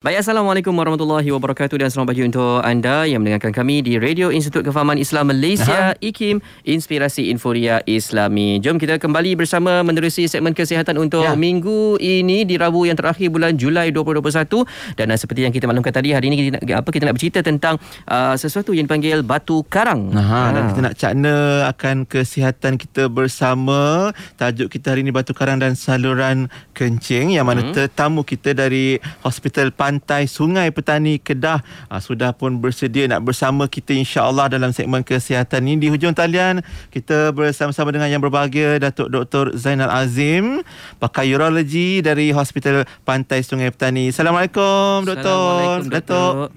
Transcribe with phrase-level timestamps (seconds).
[0.00, 4.64] Baik, Assalamualaikum warahmatullahi wabarakatuh dan selamat pagi untuk anda yang mendengarkan kami di Radio Institut
[4.64, 6.00] Kefahaman Islam Malaysia, Aha.
[6.00, 8.64] IKIM, Inspirasi Inforia Islami.
[8.64, 11.36] Jom kita kembali bersama menerusi segmen kesihatan untuk ya.
[11.36, 15.92] minggu ini di Rabu yang terakhir bulan Julai 2021 dan uh, seperti yang kita maklumkan
[15.92, 17.76] tadi hari ini kita, apa kita nak bercerita tentang
[18.08, 20.16] uh, sesuatu yang dipanggil batu karang.
[20.16, 20.40] Aha, ha.
[20.56, 21.36] dan kita nak cakna
[21.76, 24.16] akan kesihatan kita bersama.
[24.40, 27.76] Tajuk kita hari ini batu karang dan saluran kencing yang mana hmm.
[27.76, 33.66] tetamu kita dari Hospital Pan pantai Sungai Petani Kedah uh, sudah pun bersedia nak bersama
[33.66, 36.62] kita insya-Allah dalam segmen kesihatan ini di hujung talian
[36.94, 40.62] kita bersama-sama dengan yang berbahagia Datuk Dr Zainal Azim
[41.02, 44.14] pakar urologi dari Hospital Pantai Sungai Petani.
[44.14, 45.82] Assalamualaikum Doktor.
[45.90, 46.54] Datuk.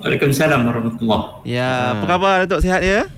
[0.00, 1.44] Waalaikumsalam warahmatullahi.
[1.44, 2.62] Ya, apa khabar Datuk?
[2.62, 3.10] Sihat ya?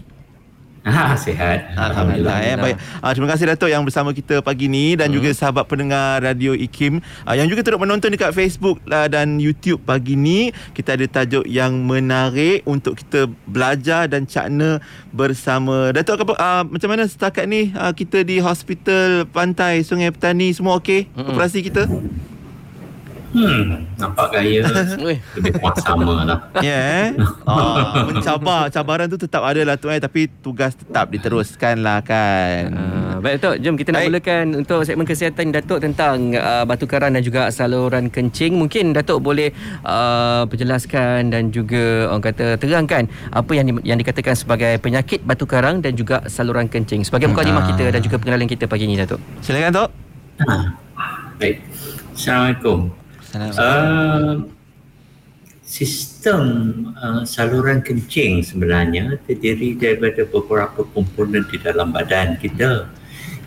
[0.82, 1.78] Ah, sihat.
[1.78, 2.34] Alhamdulillah.
[2.34, 2.38] Alhamdulillah.
[2.42, 2.56] Eh.
[2.58, 2.76] Baik.
[2.98, 5.16] Ah, terima kasih Datuk yang bersama kita pagi ni dan hmm.
[5.18, 9.78] juga sahabat pendengar Radio IKIM ah, yang juga turut menonton dekat Facebook lah, dan YouTube
[9.86, 10.50] pagi ni.
[10.74, 14.82] Kita ada tajuk yang menarik untuk kita belajar dan cakna
[15.14, 15.94] bersama.
[15.94, 20.82] Datuk apa, ah, macam mana setakat ni ah, kita di Hospital Pantai Sungai Petani semua
[20.82, 21.06] okey?
[21.14, 21.30] Hmm.
[21.30, 21.86] Operasi kita?
[23.32, 24.60] Hmm, nampak gaya
[25.40, 26.38] lebih kurang sama lah.
[26.60, 28.68] Ya, yeah, oh, mencabar.
[28.68, 29.96] Cabaran tu tetap ada lah tu eh.
[29.96, 32.70] Tapi tugas tetap diteruskan lah kan.
[32.76, 37.16] Uh, baik Datuk, jom kita nak mulakan untuk segmen kesihatan Datuk tentang uh, batu karang
[37.16, 38.52] dan juga saluran kencing.
[38.52, 39.50] Mungkin Datuk boleh
[39.82, 45.48] uh, perjelaskan dan juga orang kata terangkan apa yang di, yang dikatakan sebagai penyakit batu
[45.48, 47.02] karang dan juga saluran kencing.
[47.08, 47.68] Sebagai mukadimah uh.
[47.72, 49.18] kita dan juga pengenalan kita pagi ini Datuk.
[49.40, 49.90] Silakan Datuk.
[50.44, 50.64] Uh,
[51.40, 51.64] baik.
[52.12, 53.01] Assalamualaikum.
[53.32, 54.44] Uh,
[55.64, 56.42] sistem
[57.00, 62.92] uh, saluran kencing sebenarnya terdiri daripada beberapa komponen di dalam badan kita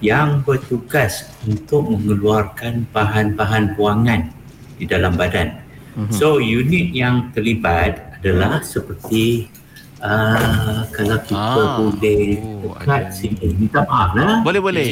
[0.02, 4.34] yang bertugas untuk mengeluarkan bahan-bahan buangan
[4.82, 5.54] di dalam badan.
[5.96, 6.12] Uh-huh.
[6.12, 9.54] So unit yang terlibat adalah seperti
[10.02, 11.78] uh, kalau kita ah.
[11.78, 14.42] boleh oh, dekat sini minta maaf lah.
[14.42, 14.88] Boleh boleh.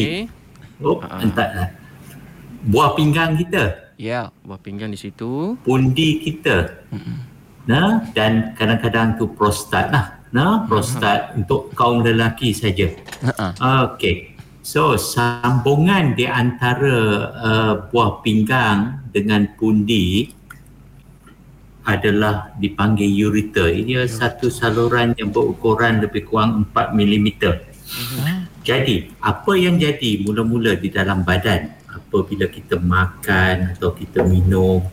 [0.86, 1.18] Oh, uh.
[1.18, 1.74] entah
[2.64, 3.83] Buah pinggang kita.
[4.04, 5.56] Ya, buah pinggang di situ.
[5.64, 6.84] Pundi kita.
[6.92, 7.18] Mm-hmm.
[7.72, 10.20] Nah, dan kadang-kadang tu prostat lah.
[10.36, 11.40] Nah, prostat mm-hmm.
[11.40, 12.92] untuk kaum lelaki saja.
[13.24, 13.96] Uh-huh.
[13.96, 14.36] Okey.
[14.60, 16.96] So, sambungan di antara
[17.32, 20.36] uh, buah pinggang dengan pundi
[21.88, 23.72] adalah dipanggil ureter.
[23.88, 27.28] Ia satu saluran yang berukuran lebih kurang 4 mm.
[27.40, 28.36] Uh-huh.
[28.68, 31.83] Jadi, apa yang jadi mula-mula di dalam badan
[32.14, 34.86] apabila kita makan atau kita minum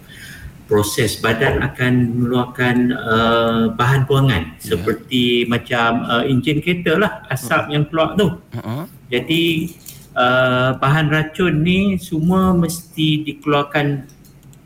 [0.65, 4.65] proses badan akan mengeluarkan uh, bahan buangan yeah.
[4.65, 7.75] seperti macam uh, enjin kereta lah asap uh-huh.
[7.77, 8.89] yang keluar tu uh-huh.
[9.13, 9.69] jadi
[10.17, 14.09] uh, bahan racun ni semua mesti dikeluarkan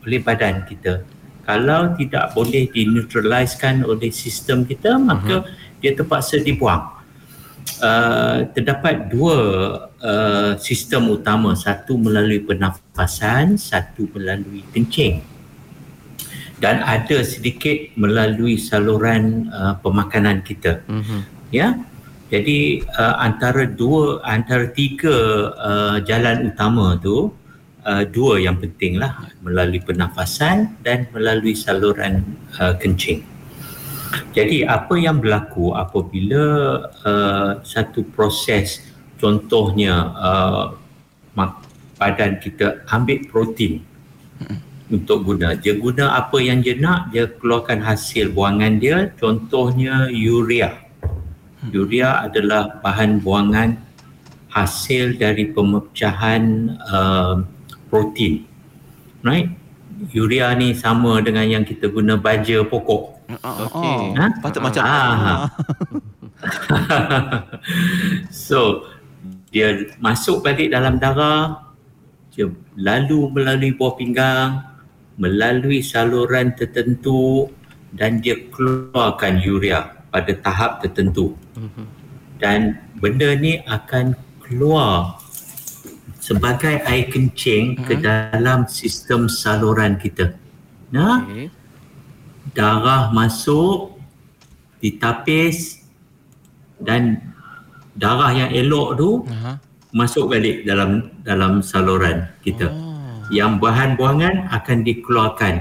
[0.07, 1.03] oleh badan kita
[1.43, 5.81] kalau tidak boleh dineutralisekan oleh sistem kita maka uh-huh.
[5.83, 6.95] dia terpaksa dibuang
[7.83, 9.37] Uh, terdapat dua
[10.05, 11.57] uh, sistem utama.
[11.57, 15.25] Satu melalui pernafasan satu melalui kencing.
[16.61, 20.85] Dan ada sedikit melalui saluran uh, pemakanan kita.
[20.87, 21.21] Mm-hmm.
[21.51, 21.75] ya?
[22.33, 25.17] Jadi uh, antara dua antara tiga
[25.55, 27.31] uh, jalan utama tu
[27.85, 32.25] uh, dua yang pentinglah melalui pernafasan dan melalui saluran
[32.59, 33.23] uh, kencing.
[34.35, 36.45] Jadi apa yang berlaku apabila
[37.07, 38.83] uh, satu proses
[39.25, 40.77] contohnya uh,
[41.97, 43.81] badan kita ambil protein
[44.45, 44.61] hmm.
[44.93, 45.57] untuk guna.
[45.57, 50.77] Dia guna apa yang dia nak, dia keluarkan hasil buangan dia contohnya urea.
[51.65, 51.73] Hmm.
[51.73, 53.81] Urea adalah bahan buangan
[54.53, 57.41] hasil dari pemecahan uh,
[57.89, 58.45] protein.
[59.25, 59.49] Right?
[60.12, 63.25] Urea ni sama dengan yang kita guna baja pokok.
[63.41, 64.21] Okey.
[64.21, 64.27] Ha?
[64.45, 65.49] Patut macam ah.
[68.45, 68.85] so
[69.55, 71.71] dia masuk balik dalam darah
[72.35, 74.51] dia lalu melalui buah pinggang
[75.15, 77.47] melalui saluran tertentu
[77.95, 81.87] dan dia keluarkan urea pada tahap tertentu mhm.
[82.43, 85.23] dan benda ni akan keluar
[86.19, 87.87] sebagai air kencing uh-huh.
[87.87, 88.03] ke mhm.
[88.03, 90.35] dalam sistem saluran kita
[90.91, 91.47] nah okay
[92.53, 93.97] darah masuk
[94.85, 95.81] ditapis
[96.77, 97.34] dan
[97.94, 99.56] darah yang elok tu uh-huh.
[99.94, 102.70] masuk balik dalam dalam saluran kita.
[102.70, 103.25] Oh.
[103.32, 105.55] Yang bahan buangan akan dikeluarkan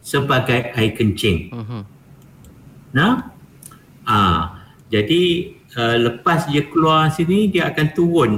[0.00, 1.52] sebagai air kencing.
[1.54, 1.82] Uh-huh.
[2.90, 3.30] Nah,
[4.08, 4.58] ah,
[4.90, 8.32] jadi uh, lepas dia keluar sini dia akan turun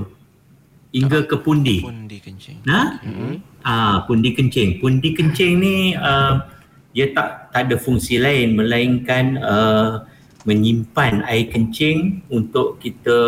[0.92, 1.80] hingga ke pundi.
[1.80, 2.60] Pundi kencing.
[2.68, 3.64] Nah, mm-hmm.
[3.64, 4.78] ah pundi kencing.
[4.78, 6.44] Pundi kencing ni uh,
[6.92, 10.04] dia tak tak ada fungsi lain melainkan uh,
[10.42, 13.18] menyimpan air kencing untuk kita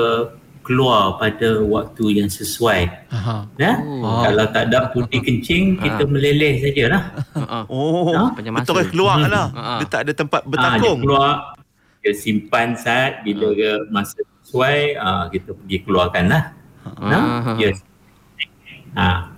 [0.60, 2.88] keluar pada waktu yang sesuai.
[3.12, 3.44] Aha.
[3.54, 4.24] Nah, oh.
[4.24, 7.02] kalau tak ada pundi kencing kita meleleh sajalah.
[7.36, 7.58] Ha.
[7.72, 8.32] Oh, Ha?
[8.32, 8.72] Panjang masa.
[8.72, 9.28] betul keluar Hmm.
[9.28, 9.46] lah.
[9.52, 9.72] Ha.
[9.78, 10.98] Dia tak ada tempat Ah, dia bertakung.
[11.00, 11.30] keluar
[12.00, 16.42] dia simpan saat bila dia masa sesuai ah, kita pergi keluarkan lah.
[16.82, 17.08] Ah.
[17.12, 17.22] Nah,
[17.56, 17.84] yes.
[18.94, 19.28] Ah.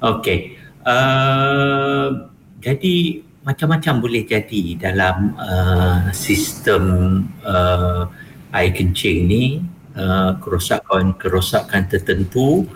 [0.00, 0.58] Okey.
[0.82, 8.04] Uh, jadi macam-macam boleh jadi dalam uh, sistem uh,
[8.52, 9.64] air kencing ni
[9.96, 12.68] uh, kerosakan-kerosakan tertentu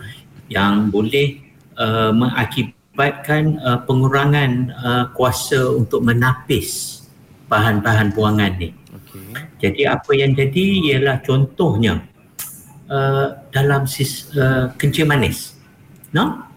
[0.49, 1.45] yang boleh
[1.77, 7.05] uh, mengakibatkan uh, pengurangan uh, kuasa untuk menapis
[7.53, 8.73] bahan-bahan buangan ni.
[8.73, 9.29] Okey.
[9.61, 12.01] Jadi apa yang jadi ialah contohnya
[12.89, 15.53] uh, dalam sis, uh, kencing manis.
[16.17, 16.49] No?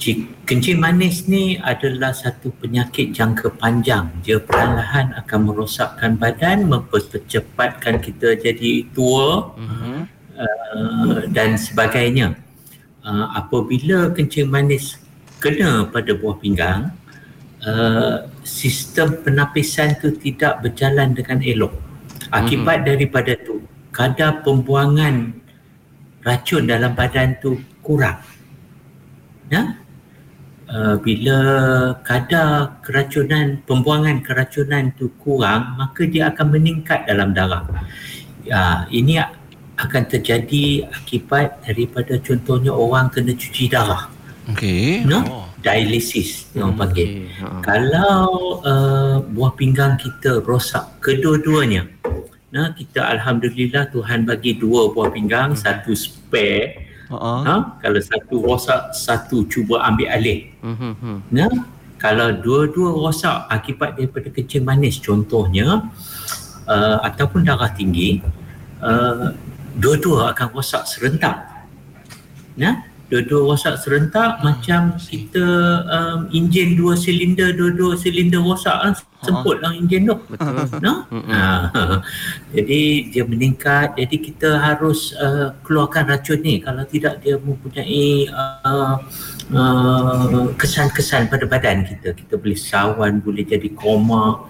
[0.00, 4.08] Ci- Kencing manis ni adalah satu penyakit jangka panjang.
[4.24, 9.98] Dia perlahan akan merosakkan badan, mempercepatkan kita jadi tua Mhm.
[10.40, 12.32] uh, dan sebagainya.
[13.04, 14.96] Uh, apabila kencing manis
[15.36, 16.96] kena pada buah pinggang,
[17.60, 21.76] uh, sistem penapisan tu tidak berjalan dengan elok.
[22.32, 23.60] Akibat daripada tu,
[23.92, 25.34] kadar pembuangan
[26.24, 28.16] racun dalam badan tu kurang.
[29.50, 29.76] Ya?
[30.70, 31.38] Uh, bila
[32.06, 37.66] kadar keracunan, pembuangan keracunan tu kurang, maka dia akan meningkat dalam darah.
[38.46, 39.34] Ya, ini a-
[39.82, 44.06] akan terjadi akibat daripada contohnya orang kena cuci darah.
[44.54, 45.02] Okey.
[45.10, 45.18] No?
[45.26, 45.46] Oh.
[45.58, 47.08] Dialisis yang orang panggil.
[47.08, 47.42] Okey.
[47.42, 47.46] Ha.
[47.66, 48.22] Kalau
[48.62, 51.90] uh, buah pinggang kita rosak kedua-duanya.
[52.54, 56.89] Nah, kita alhamdulillah Tuhan bagi dua buah pinggang, satu spare.
[57.10, 57.32] Ha.
[57.42, 57.56] Ha?
[57.82, 60.54] Kalau satu rosak, satu cuba ambil alih.
[60.62, 61.26] Mhm.
[61.34, 61.50] Nah,
[61.98, 65.90] kalau dua-dua rosak akibat daripada kencing manis contohnya
[66.70, 68.22] uh, ataupun darah tinggi,
[68.80, 69.34] uh,
[69.76, 71.50] dua-dua akan rosak serentak.
[72.54, 75.42] Nah, dua-dua rosak serentak macam kita
[75.90, 78.94] um, enjin dua silinder, dua-dua silinder rosak kan
[79.26, 80.16] semput lah enjin tu.
[80.30, 80.62] Betul.
[80.86, 81.04] No?
[81.10, 81.74] Ha.
[82.56, 83.98] Jadi dia meningkat.
[83.98, 86.62] Jadi kita harus uh, keluarkan racun ni.
[86.62, 88.96] Kalau tidak dia mempunyai uh,
[89.52, 92.14] uh, kesan-kesan pada badan kita.
[92.14, 94.46] Kita boleh sawan, boleh jadi koma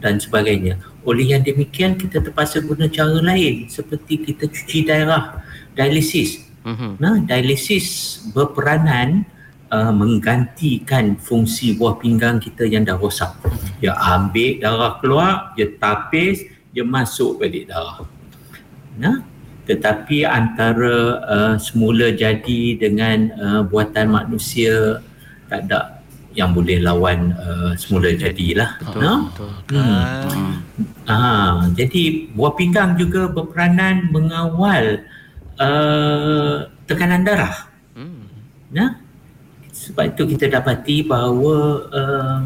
[0.00, 0.80] dan sebagainya.
[1.04, 5.44] Oleh yang demikian kita terpaksa guna cara lain seperti kita cuci darah,
[5.76, 6.51] dialisis.
[6.62, 6.90] Mhm.
[7.02, 9.26] Nah, dialisis berperanan
[9.72, 13.34] uh, menggantikan fungsi buah pinggang kita yang dah rosak.
[13.82, 18.06] Dia ambil darah keluar, dia tapis, dia masuk balik darah.
[19.00, 19.24] Nah,
[19.66, 25.00] tetapi antara uh, semula jadi dengan uh, buatan manusia
[25.46, 28.80] tak ada yang boleh lawan uh, semula jadilah.
[28.80, 29.00] Betul.
[29.04, 29.18] Nah?
[29.28, 29.50] Betul.
[29.76, 30.52] Hmm.
[31.04, 35.02] Ah, jadi buah pinggang juga berperanan mengawal
[35.58, 37.68] uh, tekanan darah.
[37.96, 38.28] Hmm.
[38.72, 39.00] Nah,
[39.72, 41.56] sebab itu kita dapati bahawa
[41.92, 42.38] uh,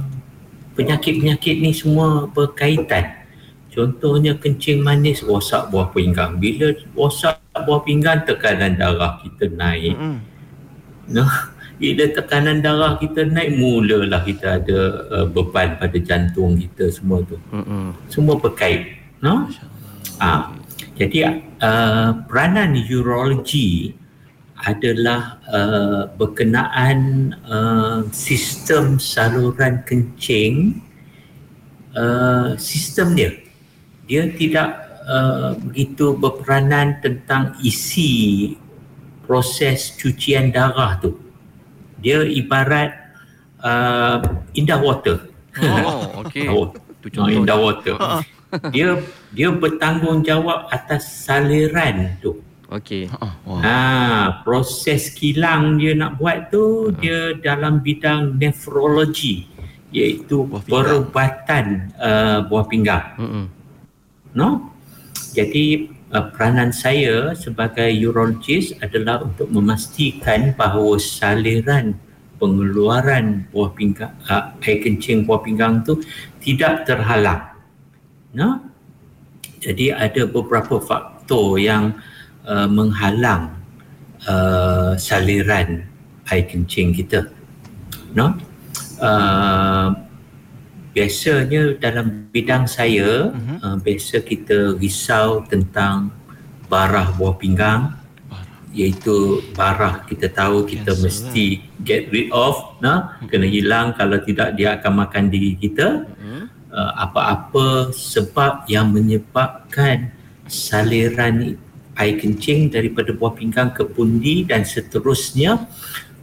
[0.75, 3.27] penyakit-penyakit ni semua berkaitan.
[3.71, 6.41] Contohnya kencing manis rosak buah pinggang.
[6.41, 9.93] Bila rosak buah pinggang tekanan darah kita naik.
[9.93, 10.17] Mm-mm.
[11.13, 14.79] Nah, bila tekanan darah kita naik mulalah kita ada
[15.13, 18.09] uh, beban pada jantung kita semua tu Mhm.
[18.09, 19.45] semua berkait no
[20.17, 20.57] ah
[20.97, 23.93] jadi uh, peranan urologi
[24.65, 30.81] adalah uh, berkenaan uh, sistem saluran kencing
[31.93, 33.37] uh, sistem dia
[34.09, 34.69] dia tidak
[35.05, 38.57] uh, begitu berperanan tentang isi
[39.29, 41.21] proses cucian darah tu
[42.01, 42.97] dia ibarat
[43.61, 44.25] uh,
[44.57, 45.21] indah water
[45.57, 46.53] Oh, okey.
[46.53, 46.69] Oh,
[47.01, 47.33] Tu contoh.
[47.33, 47.97] indah water.
[48.75, 48.99] Dia
[49.35, 52.39] dia bertanggungjawab atas saliran tu.
[52.67, 53.07] Okey.
[53.07, 53.29] Ha.
[53.47, 53.61] Wah.
[53.63, 53.79] Ha,
[54.43, 59.47] proses kilang dia nak buat tu dia dalam bidang nefrologi
[59.95, 63.07] iaitu Buah perubatan uh, buah pinggang.
[63.17, 63.45] Mhm.
[64.35, 64.75] No?
[65.31, 71.95] Jadi uh, peranan saya sebagai urologis adalah untuk memastikan bahawa saliran
[72.37, 76.03] pengeluaran buah pinggang uh, air kencing buah pinggang tu
[76.43, 77.56] tidak terhalang.
[78.37, 78.61] No?
[79.65, 81.97] Jadi ada beberapa faktor yang
[82.45, 83.57] uh, menghalang
[84.29, 85.89] uh, saliran
[86.29, 87.33] air kencing kita.
[88.13, 88.37] No?
[89.01, 89.97] Uh,
[90.97, 93.57] biasanya dalam bidang saya Mhm.
[93.61, 96.09] uh, biasa kita risau tentang
[96.73, 97.93] barah buah pinggang
[98.77, 101.47] iaitu barah kita tahu kita Cancer, mesti
[101.81, 106.05] get rid of nah kena hilang kalau tidak dia akan makan diri kita
[106.73, 110.11] uh, apa-apa sebab yang menyebabkan
[110.47, 111.59] saliran
[111.97, 115.65] air kencing daripada buah pinggang ke pundi dan seterusnya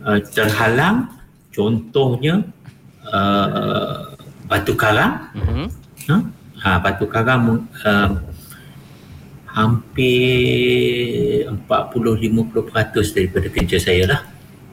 [0.06, 1.10] uh, terhalang
[1.50, 2.46] contohnya
[3.08, 4.14] uh,
[4.48, 5.66] batu karang Mhm.
[6.08, 6.18] ha?
[6.64, 8.10] Ha, batu karang uh,
[10.14, 14.22] hampir 40-50% daripada kerja saya lah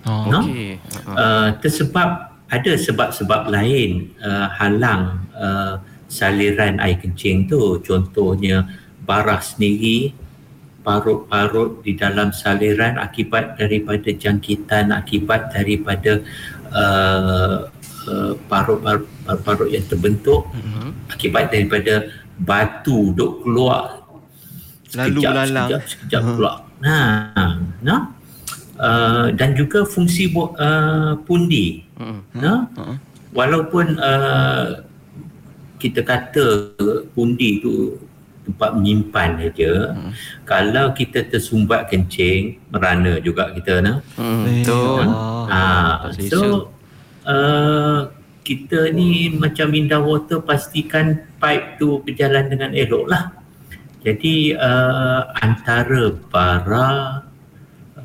[0.00, 0.32] Oh.
[0.32, 0.40] no?
[0.40, 0.80] Okey.
[0.80, 1.12] Ha.
[1.12, 5.78] uh, tersebab ada sebab-sebab lain uh, halang uh,
[6.10, 7.78] saliran air kencing tu.
[7.80, 8.66] Contohnya
[9.06, 10.10] barah sendiri
[10.82, 16.24] parut-parut di dalam saliran akibat daripada jangkitan akibat daripada
[16.74, 17.68] uh,
[18.10, 19.06] uh, parut-parut
[19.46, 21.14] parut yang terbentuk Mhm.
[21.14, 24.02] akibat daripada batu duk keluar.
[24.96, 25.68] Lalu sekejap, belalang.
[25.68, 26.56] sekejap, sekejap keluar.
[26.82, 27.54] Nah
[27.84, 28.00] nah
[28.80, 32.20] uh, dan juga fungsi bu- uh, pundi Mhm.
[32.34, 32.64] nah
[33.30, 34.80] walaupun uh,
[35.76, 36.72] kita kata
[37.12, 37.96] pundi tu
[38.40, 40.10] tempat menyimpan saja Hmm.
[40.42, 44.44] kalau kita tersumbat kencing merana juga kita nah Mhm.
[44.48, 45.04] Eh, Betul.
[45.06, 45.44] ah.
[45.50, 45.94] Ah,
[46.26, 46.40] so
[47.24, 48.10] uh,
[48.40, 53.24] kita ni macam Minda Water pastikan pipe tu berjalan dengan elok lah.
[54.00, 57.20] Jadi uh, antara bara,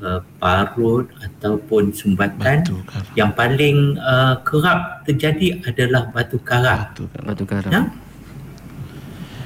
[0.06, 3.16] uh, parut ataupun sumbatan Batu karang.
[3.18, 6.86] yang paling uh, kerap terjadi adalah batu karang.
[6.94, 7.04] Batu.
[7.26, 7.74] Batu karang.
[7.74, 7.82] Ya?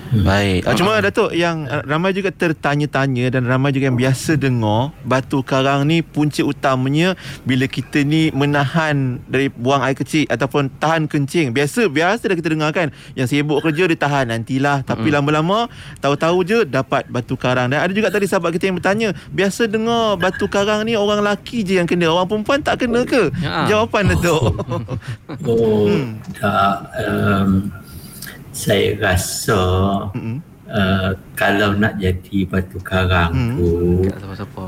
[0.10, 0.66] Baik.
[0.66, 5.46] Ah, cuma Datuk yang ah, ramai juga tertanya-tanya dan ramai juga yang biasa dengar batu
[5.46, 7.14] karang ni punca utamanya
[7.46, 11.54] bila kita ni menahan dari buang air kecil ataupun tahan kencing.
[11.54, 15.70] Biasa biasa dah kita dengar kan yang sibuk kerja dia tahan nantilah tapi lama-lama
[16.02, 17.70] tahu-tahu je dapat batu karang.
[17.70, 21.62] Dan ada juga tadi sahabat kita yang bertanya, biasa dengar batu karang ni orang lelaki
[21.62, 23.30] je yang kena, orang perempuan tak kena ke?
[23.42, 23.70] Ya.
[23.70, 24.42] Jawapan Datuk.
[25.46, 25.90] Oh,
[26.36, 26.90] tak.
[27.06, 27.72] Um,
[28.52, 29.62] saya rasa
[30.14, 30.38] Mm-mm.
[30.68, 33.56] uh, kalau nak jadi batu karang Hmm.
[33.58, 33.70] tu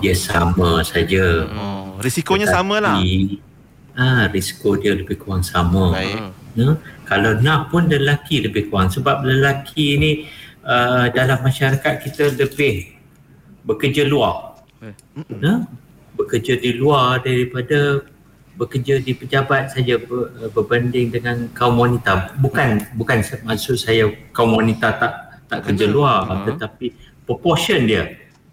[0.02, 1.50] dia sama saja.
[1.50, 2.98] oh, risikonya sama lah.
[3.92, 5.92] Ah, risiko dia lebih kurang sama.
[5.92, 6.32] Baik.
[6.56, 6.80] Ya?
[7.04, 10.12] Kalau nak pun lelaki lebih kurang sebab lelaki ni
[10.64, 12.88] uh, dalam masyarakat kita lebih
[13.68, 14.64] bekerja luar.
[14.80, 14.96] Eh.
[15.44, 15.68] Ya?
[16.16, 18.04] Bekerja di luar daripada
[18.56, 22.36] bekerja di pejabat saja ber, berbanding dengan kaum wanita.
[22.38, 25.14] Bukan bukan maksud saya kaum wanita tak
[25.48, 26.48] tak kerja luar Hmm.
[26.48, 26.96] tetapi
[27.28, 28.04] proportion dia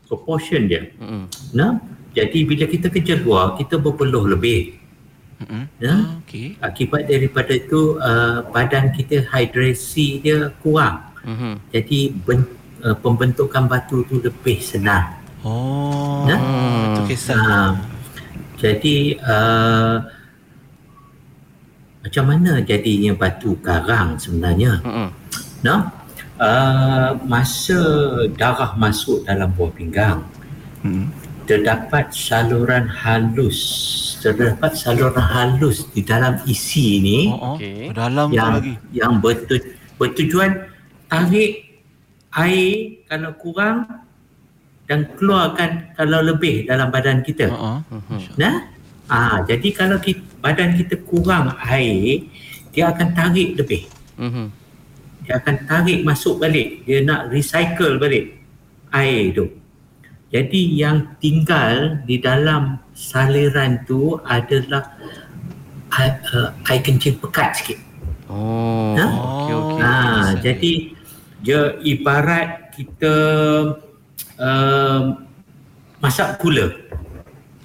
[0.09, 0.89] proportion dia.
[0.97, 1.25] Mhm.
[1.53, 1.79] Nah,
[2.17, 4.81] jadi bila kita kerja luar kita berpeluh lebih.
[5.39, 5.71] Mm-mm.
[5.79, 6.19] Ya?
[6.19, 6.59] Okey.
[6.59, 10.99] Akibat daripada itu uh, badan kita hidrasi dia kurang.
[11.23, 11.53] Mhm.
[11.71, 12.43] Jadi ben,
[12.83, 15.15] uh, pembentukan batu tu lebih senang.
[15.47, 16.37] Oh, Ya?
[16.91, 17.39] itu kisah.
[17.39, 17.79] Ha,
[18.59, 19.97] jadi uh,
[22.03, 24.83] macam mana jadinya batu karang sebenarnya?
[24.83, 25.09] Mhm.
[25.63, 25.81] Nah,
[26.39, 27.81] uh, masa
[28.39, 30.23] darah masuk dalam buah pinggang,
[30.83, 31.11] Hmm.
[31.47, 33.59] terdapat saluran halus,
[34.23, 37.19] terdapat saluran halus di dalam isi ni.
[37.35, 37.57] Oh, oh.
[37.59, 37.91] Okey.
[37.91, 38.75] Dalam yang lagi.
[38.95, 39.59] yang bertu,
[39.99, 40.71] bertujuan
[41.11, 41.67] tarik
[42.39, 44.07] air kalau kurang
[44.89, 47.53] dan keluarkan kalau lebih dalam badan kita.
[47.53, 47.79] Oh.
[47.93, 48.41] Mhm.
[48.41, 48.57] Nah,
[49.13, 52.25] ah jadi kalau kita, badan kita kurang air,
[52.73, 53.85] dia akan tarik lebih.
[54.17, 54.49] Mhm.
[55.29, 56.89] Dia akan tarik masuk balik.
[56.89, 58.41] Dia nak recycle balik
[58.97, 59.47] air tu.
[60.29, 64.89] Jadi yang tinggal di dalam saliran tu adalah
[66.01, 67.79] air, uh, air kencing pekat sikit.
[68.29, 68.93] Oh.
[68.97, 69.05] Ha?
[69.09, 69.81] Okey okey.
[69.81, 69.93] Ha,
[70.41, 70.73] jadi
[71.41, 73.15] dia ibarat kita
[74.39, 75.03] um,
[75.99, 76.71] masak gula.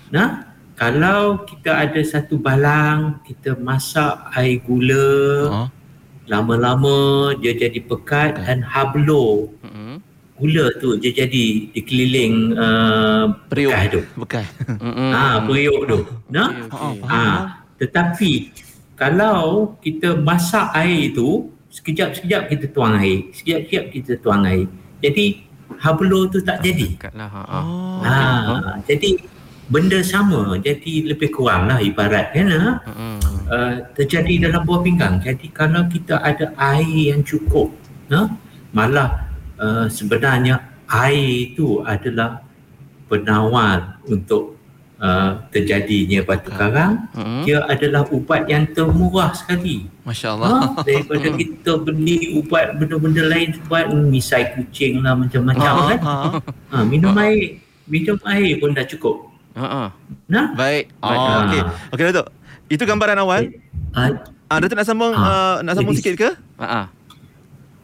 [0.09, 5.09] Nah, kalau kita ada satu balang, kita masak air gula,
[5.49, 5.67] Oh.
[6.25, 6.95] lama-lama
[7.35, 9.95] dia jadi pekat dan hablo Mhm.
[10.33, 13.71] gula tu dia jadi dikeliling uh, Periuk.
[13.71, 14.01] bekas tu.
[14.17, 14.47] Bekas.
[15.13, 15.97] Ha, periuk tu.
[16.29, 16.97] Nah, Okey, okey.
[17.05, 17.21] Ha,
[17.77, 18.31] tetapi
[18.95, 24.65] kalau kita masak air tu sekejap-sekejap kita tuang air, sekejap-sekejap kita tuang air.
[25.01, 25.25] Jadi
[25.79, 26.93] hablo tu tak jadi.
[26.97, 27.29] Dekatlah.
[27.29, 27.41] Ha.
[27.41, 27.59] ha.
[27.59, 27.99] Oh.
[28.03, 28.15] Ha,
[28.85, 29.17] jadi
[29.71, 32.69] benda sama, jadi lebih kurang lah ibarat kan ha?
[33.47, 35.23] Uh, terjadi dalam buah pinggang.
[35.23, 37.71] Jadi kalau kita ada air yang cukup,
[38.11, 38.27] ha?
[38.75, 42.43] malah uh, sebenarnya air itu adalah
[43.07, 44.57] penawar untuk
[44.99, 47.07] uh, terjadinya batu karang.
[47.13, 47.41] Mhm.
[47.43, 49.87] Dia adalah ubat yang termurah sekali.
[50.03, 50.47] Masya Allah.
[50.49, 50.83] Ha?
[50.83, 55.99] Daripada kita beli ubat benda-benda lain ubat misai kucing lah macam-macam kan.
[55.99, 56.15] Ha.
[56.69, 59.31] Ha, minum air, minum air pun dah cukup.
[59.53, 59.89] Ha ah.
[60.25, 60.89] Nah, Baik.
[60.97, 61.13] Oh,
[61.45, 61.61] okey.
[61.93, 62.27] Okey Datuk.
[62.67, 63.53] Itu gambaran awal.
[63.93, 64.09] uh,
[64.49, 65.21] Ah Datuk nak sambung Ah.
[65.21, 66.29] uh, nak sambung Jadi- sikit ke?
[66.57, 66.85] Ha ah.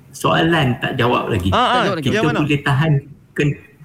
[0.09, 1.53] soalan tak jawab lagi.
[1.53, 2.07] Ah, ah, jawab lagi.
[2.09, 2.41] kita mana?
[2.41, 2.91] boleh tahan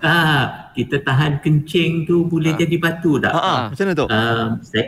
[0.04, 2.58] ah, kita tahan kencing tu boleh Ah.
[2.61, 3.32] jadi batu tak?
[3.32, 3.49] Ah, ah.
[3.49, 3.62] Ah.
[3.73, 4.06] Macam mana tu?
[4.06, 4.87] Um, saya,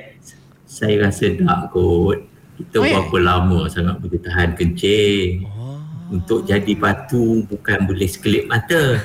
[0.63, 2.19] saya rasa tak kot.
[2.57, 3.01] Kita Oh, ya?
[3.01, 5.45] berapa lama sangat boleh tahan kencing.
[5.45, 5.77] Oh.
[6.07, 8.97] Untuk jadi batu bukan boleh sekelip mata.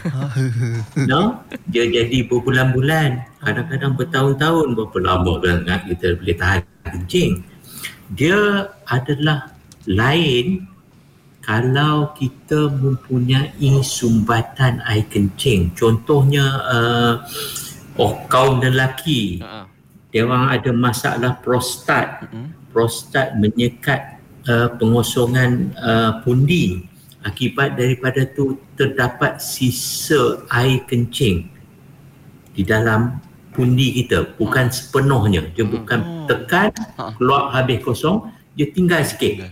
[1.09, 1.41] no?
[1.67, 3.09] Dia jadi berbulan-bulan.
[3.41, 7.41] Kadang-kadang bertahun-tahun berapa lama sangat kita boleh tahan kencing.
[8.11, 8.37] Dia
[8.85, 9.49] adalah
[9.83, 10.70] lain
[11.41, 15.73] kalau kita mempunyai sumbatan air kencing.
[15.73, 17.13] Contohnya uh,
[17.97, 19.71] oh kaum lelaki Ha
[20.11, 22.27] dia orang ada masalah prostat.
[22.71, 26.83] Prostat menyekat uh, pengosongan uh, pundi.
[27.23, 31.47] Akibat daripada tu terdapat sisa air kencing
[32.51, 33.23] di dalam
[33.55, 34.35] pundi kita.
[34.35, 35.47] Bukan sepenuhnya.
[35.55, 36.75] Dia bukan tekan,
[37.15, 38.27] keluar habis kosong.
[38.57, 39.47] Dia tinggal sikit.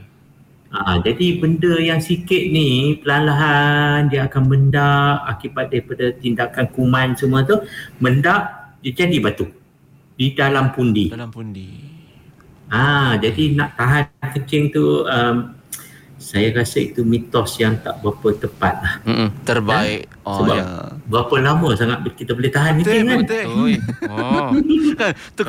[0.69, 7.41] Ha, jadi benda yang sikit ni perlahan-lahan dia akan mendak akibat daripada tindakan kuman semua
[7.41, 7.57] tu
[7.97, 8.53] mendak
[8.85, 9.49] dia jadi batu
[10.13, 11.09] di dalam pundi.
[11.09, 11.73] Dalam pundi.
[12.69, 15.57] Ah, jadi nak tahan kencing tu um,
[16.21, 18.93] saya rasa itu mitos yang tak berapa tepat lah.
[19.09, 19.29] Hmm.
[19.41, 20.05] Terbaik.
[20.21, 20.65] Oh Sebab ya.
[21.09, 23.19] Berapa lama sangat kita boleh tahan kencing kan?
[23.25, 23.45] Betul.
[23.65, 23.73] Oi.
[24.05, 24.49] Oh.
[25.01, 25.41] kan tu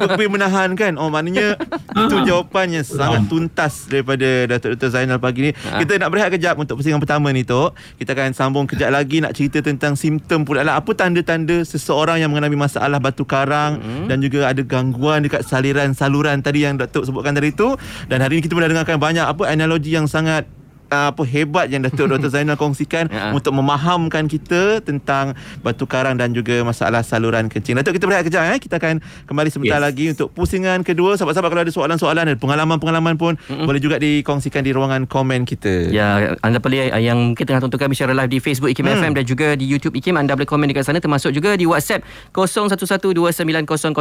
[0.00, 1.60] kebir menahan kan oh maknanya
[1.92, 5.82] itu jawapannya sangat tuntas daripada Datuk Dr Zainal pagi ni Ha.
[5.82, 9.34] kita nak berehat kejap untuk pusingan pertama ni Tok kita akan sambung kejap lagi nak
[9.34, 14.46] cerita tentang simptom pula lah apa tanda-tanda seseorang yang mengalami masalah batu karang dan juga
[14.46, 17.74] ada gangguan dekat saliran saluran tadi yang Datuk sebutkan tadi tu
[18.06, 20.46] dan hari ni kita dah dengarkan banyak apa analogi yang sangat
[20.88, 23.32] uh, apa hebat yang Datuk Dr Zainal kongsikan Ya.
[23.32, 27.72] untuk memahamkan kita tentang batu karang dan juga masalah saluran kencing.
[27.74, 28.58] Datuk kita berehat kejap eh.
[28.58, 29.86] Kita akan kembali sebentar Yes.
[29.86, 31.14] lagi untuk pusingan kedua.
[31.14, 35.88] Sahabat-sahabat kalau ada soalan-soalan dan pengalaman-pengalaman pun mm boleh juga dikongsikan di ruangan komen kita.
[35.88, 39.00] Ya, anda boleh yang kita tengah tonton kami secara live di Facebook IKIM Hmm.
[39.00, 42.04] FM dan juga di YouTube IKIM anda boleh komen dekat sana termasuk juga di WhatsApp
[42.32, 43.96] 0112900404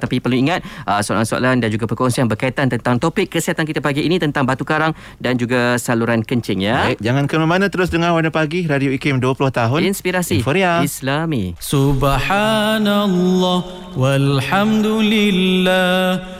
[0.00, 4.16] tapi perlu ingat uh, soalan-soalan dan juga perkongsian berkaitan tentang topik kesihatan kita pagi ini
[4.16, 6.88] tentang batu karang dan juga saluran kencing ya.
[6.90, 9.84] Baik, jangan ke mana-mana terus dengar Warna Pagi Radio IKIM 20 tahun.
[9.84, 10.80] Inspirasi Inforia.
[10.80, 11.52] Islami.
[11.60, 13.60] Subhanallah
[13.94, 16.39] walhamdulillah.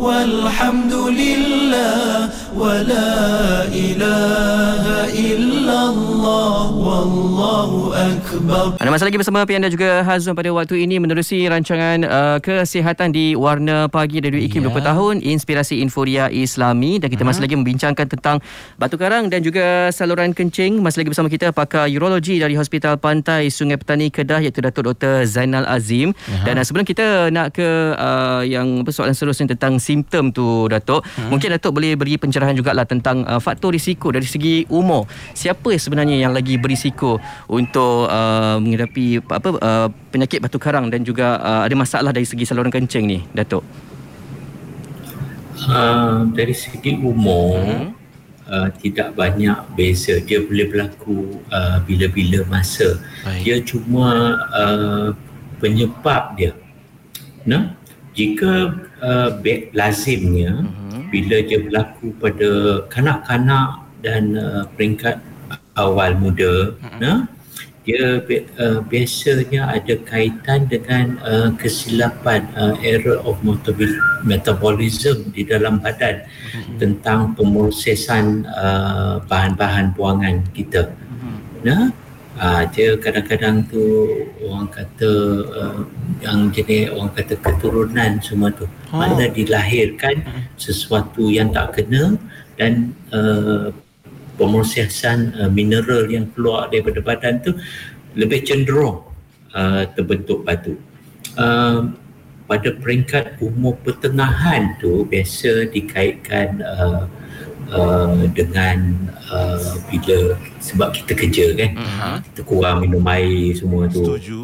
[0.00, 2.08] والحمد لله
[2.56, 3.12] ولا
[3.70, 10.82] إله إلا الله والله أكبر Anda masih lagi bersama Pian dan juga Hazwan pada waktu
[10.82, 14.70] ini menerusi rancangan uh, kesihatan di Warna Pagi dari IKIM Ya.
[14.70, 18.38] 20 tahun Inspirasi Inforia Islami dan kita masih lagi membincangkan tentang
[18.78, 20.78] batu karang dan juga saluran kencing.
[20.78, 25.26] Masih lagi bersama kita pakar urologi dari Hospital Pantai Sungai Petani Kedah iaitu Datuk Dr
[25.26, 26.14] Zainal Azim.
[26.46, 31.07] Dan uh, sebelum kita nak ke uh, yang apa, soalan seterusnya tentang simptom tu Datuk,
[31.31, 35.07] mungkin Datuk boleh beri pencerahan jugalah tentang uh, faktor risiko dari segi umur.
[35.31, 41.39] Siapa sebenarnya yang lagi berisiko untuk uh, menghadapi apa uh, penyakit batu karang dan juga
[41.39, 43.63] uh, ada masalah dari segi saluran kencing ni Datuk?
[45.65, 47.89] uh, dari segi umur hmm.
[48.45, 53.41] uh, tidak banyak beza dia boleh berlaku uh, bila-bila masa Baik.
[53.41, 55.09] dia cuma uh,
[55.57, 56.53] penyebab dia
[57.47, 57.73] nah
[58.17, 58.73] jika
[59.05, 59.29] uh,
[59.77, 61.13] lazimnya hmm.
[61.13, 62.49] bila dia berlaku pada
[62.89, 65.21] kanak-kanak dan uh, peringkat
[65.77, 66.97] awal muda hmm.
[66.97, 67.29] nah
[67.87, 68.19] dia
[68.59, 73.39] uh, biasanya ada kaitan dengan uh, kesilapan uh, error of
[74.27, 76.83] metabolism di dalam badan mm-hmm.
[76.83, 80.91] tentang pemrosesan uh, bahan-bahan buangan kita.
[80.91, 81.37] Mm-hmm.
[81.63, 81.95] Nah,
[82.37, 83.83] uh, dia kadang-kadang tu
[84.45, 85.11] orang kata
[85.51, 85.81] uh,
[86.23, 88.65] yang jenis orang kata keturunan semua tu.
[88.93, 89.01] Oh.
[89.01, 90.43] Mana dilahirkan mm-hmm.
[90.55, 92.15] sesuatu yang tak kena
[92.55, 93.73] dan uh,
[94.37, 97.57] pemrosesan uh, mineral yang keluar daripada badan tu
[98.13, 99.05] lebih cenderung
[99.53, 100.77] uh, terbentuk batu.
[101.37, 101.93] Uh,
[102.47, 107.03] pada peringkat umur pertengahan tu biasa dikaitkan uh,
[107.71, 108.95] uh, dengan
[109.31, 111.71] uh, bila sebab kita kerja kan.
[111.75, 112.17] Uh-huh.
[112.31, 114.03] kita kurang minum air semua tu.
[114.03, 114.39] Setuju.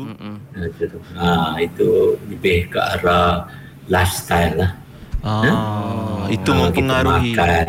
[1.16, 3.48] Uh, itu lebih ke arah
[3.88, 4.72] lifestyle lah.
[5.24, 7.32] Ah, itu uh, mempengaruhi.
[7.32, 7.68] Kita makan,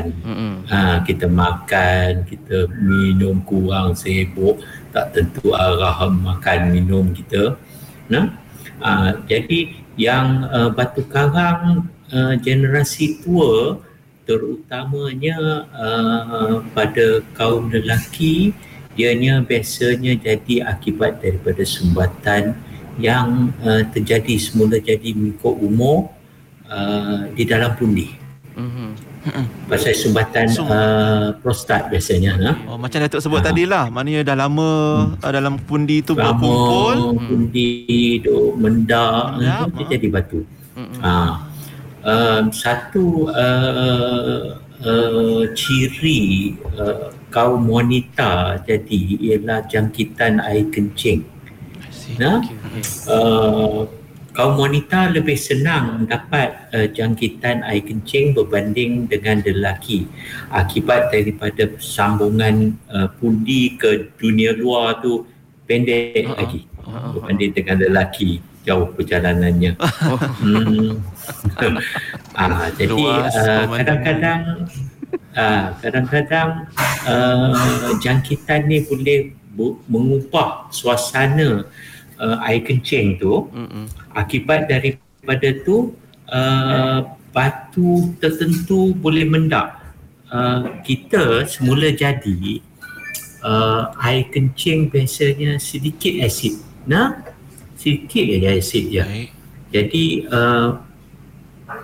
[0.66, 4.58] uh, kita makan, kita minum kurang sibuk,
[4.90, 7.54] tak tentu arah makan minum kita.
[8.10, 8.34] Nah,
[8.82, 13.78] uh, jadi yang uh, batu karang uh, generasi tua
[14.24, 18.56] terutamanya uh, pada kaum lelaki
[18.96, 22.56] ianya biasanya jadi akibat daripada sumbatan
[22.96, 26.14] yang uh, terjadi semula jadi mengikut umur
[26.64, 28.08] Uh, di dalam pundi.
[28.56, 28.88] Mm-hmm.
[29.70, 32.40] Pasal sumbatan uh, prostat biasanya.
[32.40, 32.50] Ha?
[32.72, 33.44] Oh, macam Datuk sebut uh.
[33.44, 33.92] tadi lah.
[33.92, 34.70] Maknanya dah lama
[35.12, 35.20] hmm.
[35.20, 37.20] uh, dalam pundi tu lama berkumpul.
[37.20, 39.36] pundi tu mendak.
[39.36, 39.76] Mendak.
[39.76, 40.40] Dia jadi batu.
[40.72, 40.98] Mm-hmm.
[41.04, 41.32] Uh.
[42.04, 51.24] Uh, satu uh, uh, ciri uh, kaum wanita jadi ialah jangkitan air kencing.
[52.20, 52.44] Nah,
[53.08, 53.88] uh,
[54.34, 60.10] kaum wanita lebih senang mendapat uh, jangkitan air kencing berbanding dengan lelaki
[60.50, 65.22] akibat daripada sambungan uh, pundi ke dunia luar tu
[65.64, 66.36] pendek uh-huh.
[66.36, 67.16] lagi uh-huh.
[67.16, 69.76] berbanding dengan lelaki jauh perjalanannya.
[70.44, 71.00] Hmm.
[72.36, 74.40] uh, jadi uh, kadang-kadang
[75.32, 76.68] uh, kadang-kadang
[77.08, 81.64] uh, jangkitan ni boleh bu- mengubah suasana
[82.20, 83.88] uh, air kencing tu Mm-mm.
[84.12, 85.96] akibat daripada tu
[86.28, 89.80] uh, batu tertentu boleh mendak.
[90.34, 92.58] Uh, kita semula jadi
[93.46, 96.58] uh, air kencing biasanya sedikit asid.
[96.90, 97.33] Nah
[97.84, 99.04] sedikit aja asid ya
[99.68, 100.80] jadi uh,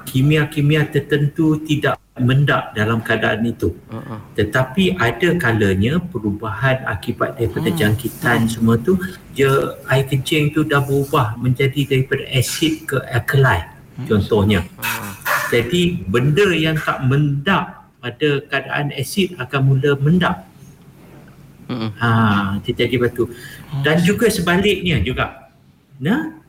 [0.07, 3.73] kimia-kimia tertentu tidak mendak dalam keadaan itu.
[3.89, 4.21] Uh-uh.
[4.37, 9.01] Tetapi ada kalanya perubahan akibat daripada uh jangkitan uh semua tu
[9.33, 9.49] dia
[9.89, 14.61] air kencing tu dah berubah menjadi daripada asid ke alkali uh contohnya.
[14.79, 15.17] uh
[15.51, 20.47] Jadi benda yang tak mendak pada keadaan asid akan mula mendak.
[21.73, 22.09] uh Ha,
[22.63, 23.27] dia jadi batu.
[23.81, 25.39] Dan juga sebaliknya juga.
[26.01, 26.41] Nah,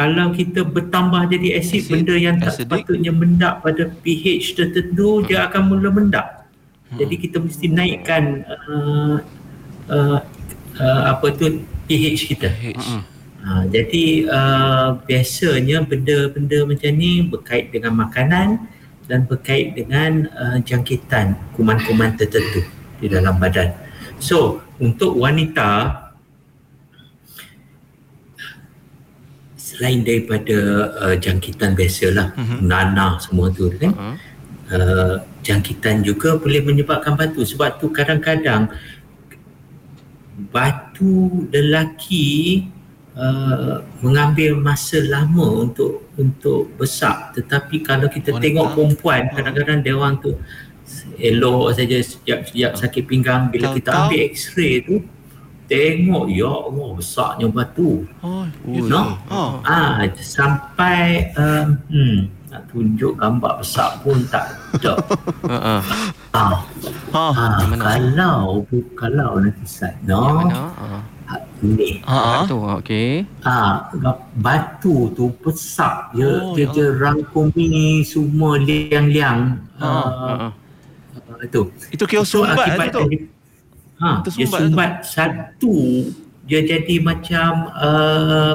[0.00, 2.72] kalau kita bertambah jadi asid, asid benda yang tak acidic.
[2.72, 5.24] sepatutnya mendak pada pH tertentu hmm.
[5.28, 6.26] dia akan mula mendak
[6.88, 6.98] hmm.
[7.04, 9.16] jadi kita mesti naikkan uh,
[9.92, 10.18] uh,
[10.80, 13.02] uh, apa tu pH kita hmm.
[13.44, 18.48] uh, jadi uh, biasanya benda-benda macam ni berkait dengan makanan
[19.04, 22.62] dan berkait dengan uh, jangkitan kuman-kuman tertentu
[23.02, 23.74] di dalam badan
[24.16, 26.08] so untuk wanita
[29.80, 32.36] selain daripada uh, jangkitan biasalah.
[32.36, 32.60] Uh-huh.
[32.60, 33.96] nanah semua tu kan.
[33.96, 34.16] Uh-huh.
[34.76, 37.40] uh, jangkitan juga boleh menyebabkan batu.
[37.48, 38.68] Sebab tu kadang-kadang
[40.52, 42.68] batu lelaki
[43.16, 47.32] uh, mengambil masa lama untuk untuk besar.
[47.32, 48.44] Tetapi kalau kita Wanita.
[48.44, 50.36] tengok perempuan kadang-kadang dia orang tu
[51.16, 55.00] elok saja setiap-setiap sakit pinggang bila kita ambil x-ray tu
[55.70, 58.02] tengok ya Allah besarnya batu.
[58.26, 59.14] Oh, you know?
[59.30, 59.62] Oh.
[59.62, 64.94] Ah sampai um, hmm, nak tunjuk gambar besar pun tak ada.
[65.46, 65.78] Ha.
[66.34, 66.54] ah.
[67.14, 67.30] ah.
[67.30, 68.66] ah kalau
[68.98, 70.50] kalau nanti saya no.
[71.30, 72.02] Ah, ni.
[72.02, 73.22] Ha tu okey.
[73.46, 73.86] Ah
[74.42, 76.74] batu tu besar dia oh, dia, ya.
[76.74, 79.54] dia rangkumi semua liang-liang.
[79.78, 79.86] Ha.
[79.86, 81.62] Uh, uh, itu.
[81.94, 83.06] Itu kira sumbat tu.
[84.00, 86.08] Ha, dia sumbat satu
[86.42, 88.54] dia jadi macam uh,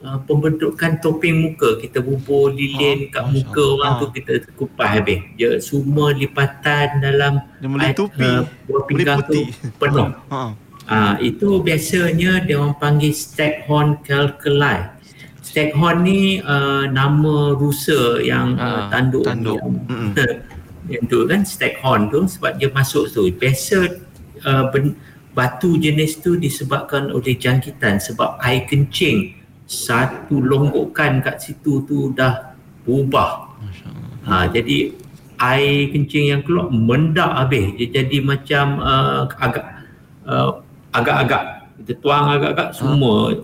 [0.00, 3.76] uh, pembentukan topeng muka kita bubur lilin Oh, kat muka Allah.
[3.76, 8.24] orang tu kita kupas habis dia semua lipatan dalam Dia melitupi.
[8.24, 9.40] uh, buah pinggang tu
[9.76, 10.42] penuh Ha.
[10.84, 14.84] Ah itu biasanya dia orang panggil Staghorn calculi.
[15.40, 19.56] Staghorn ni uh, nama rusa yang uh, Ah, tanduk tanduk.
[19.56, 20.08] yang, Mm-mm.
[20.84, 23.24] yang tu kan Staghorn tu sebab dia masuk tu.
[23.30, 23.96] Biasa
[24.46, 24.94] uh, ben,
[25.34, 29.34] batu jenis tu disebabkan oleh jangkitan sebab air kencing
[29.66, 32.54] satu longgokan kat situ tu dah
[32.84, 33.50] berubah.
[34.24, 34.92] Ha, jadi
[35.40, 37.74] air kencing yang keluar mendak habis.
[37.76, 39.64] Dia jadi macam uh, agak
[40.28, 40.62] uh,
[40.94, 41.42] agak-agak
[41.82, 43.34] kita tuang agak-agak semua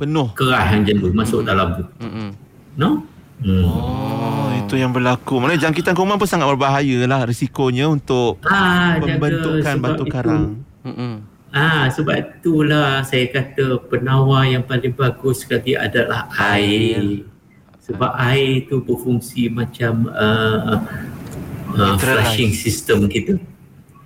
[0.00, 0.28] Penuh.
[0.32, 1.84] keras yang jenuh masuk dalam tu.
[2.00, 2.28] Mm-mm.
[2.80, 3.04] No?
[3.44, 3.64] Hmm.
[3.68, 4.15] Oh,
[4.66, 5.38] itu yang berlaku.
[5.38, 10.44] Mana jangkitan kuman pun sangat berbahaya lah risikonya untuk Ah, pembentukan sebab batu itu- karang.
[11.48, 17.24] Ah, sebab itulah saya kata penawar yang paling bagus sekali adalah air.
[17.80, 20.82] Sebab air itu berfungsi macam uh,
[21.72, 23.38] uh, flushing system kita.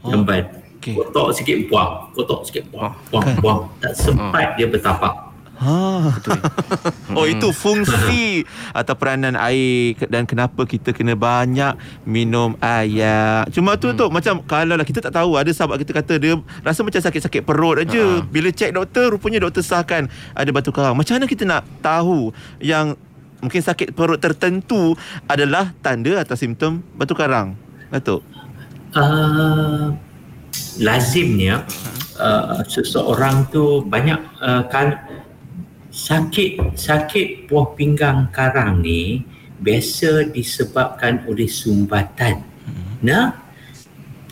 [0.05, 0.53] Oh, Jambat.
[0.79, 0.93] okey.
[0.95, 3.61] Kotak sikit buang, kotak sikit buang, buang, buang.
[3.81, 5.30] Tak sempat dia bertapak.
[5.61, 6.09] Ha.
[7.21, 11.77] oh itu fungsi atau peranan air dan kenapa kita kena banyak
[12.09, 13.45] minum air.
[13.53, 16.81] Cuma tu tu macam kalau lah kita tak tahu ada sahabat kita kata dia rasa
[16.81, 18.25] macam sakit-sakit perut aja.
[18.25, 20.97] Bila cek doktor rupanya doktor sahkan ada batu karang.
[20.97, 22.33] Macam mana kita nak tahu
[22.65, 22.97] yang
[23.45, 24.97] mungkin sakit perut tertentu
[25.29, 27.53] adalah tanda atau simptom batu karang?
[27.93, 28.25] Datuk.
[28.97, 29.93] Uh,
[30.81, 31.69] lazimnya
[32.17, 35.10] uh, seseorang tu banyak uh, kan
[36.01, 39.21] sakit sakit buah pinggang karang ni
[39.61, 42.41] biasa disebabkan oleh sumbatan.
[43.05, 43.37] Nah,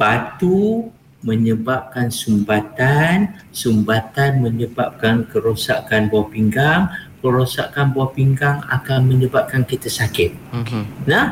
[0.00, 0.88] batu
[1.20, 6.88] menyebabkan sumbatan, sumbatan menyebabkan kerosakan buah pinggang,
[7.20, 10.32] kerosakan buah pinggang akan menyebabkan kita sakit.
[10.54, 10.82] Mhm.
[11.04, 11.26] Nah,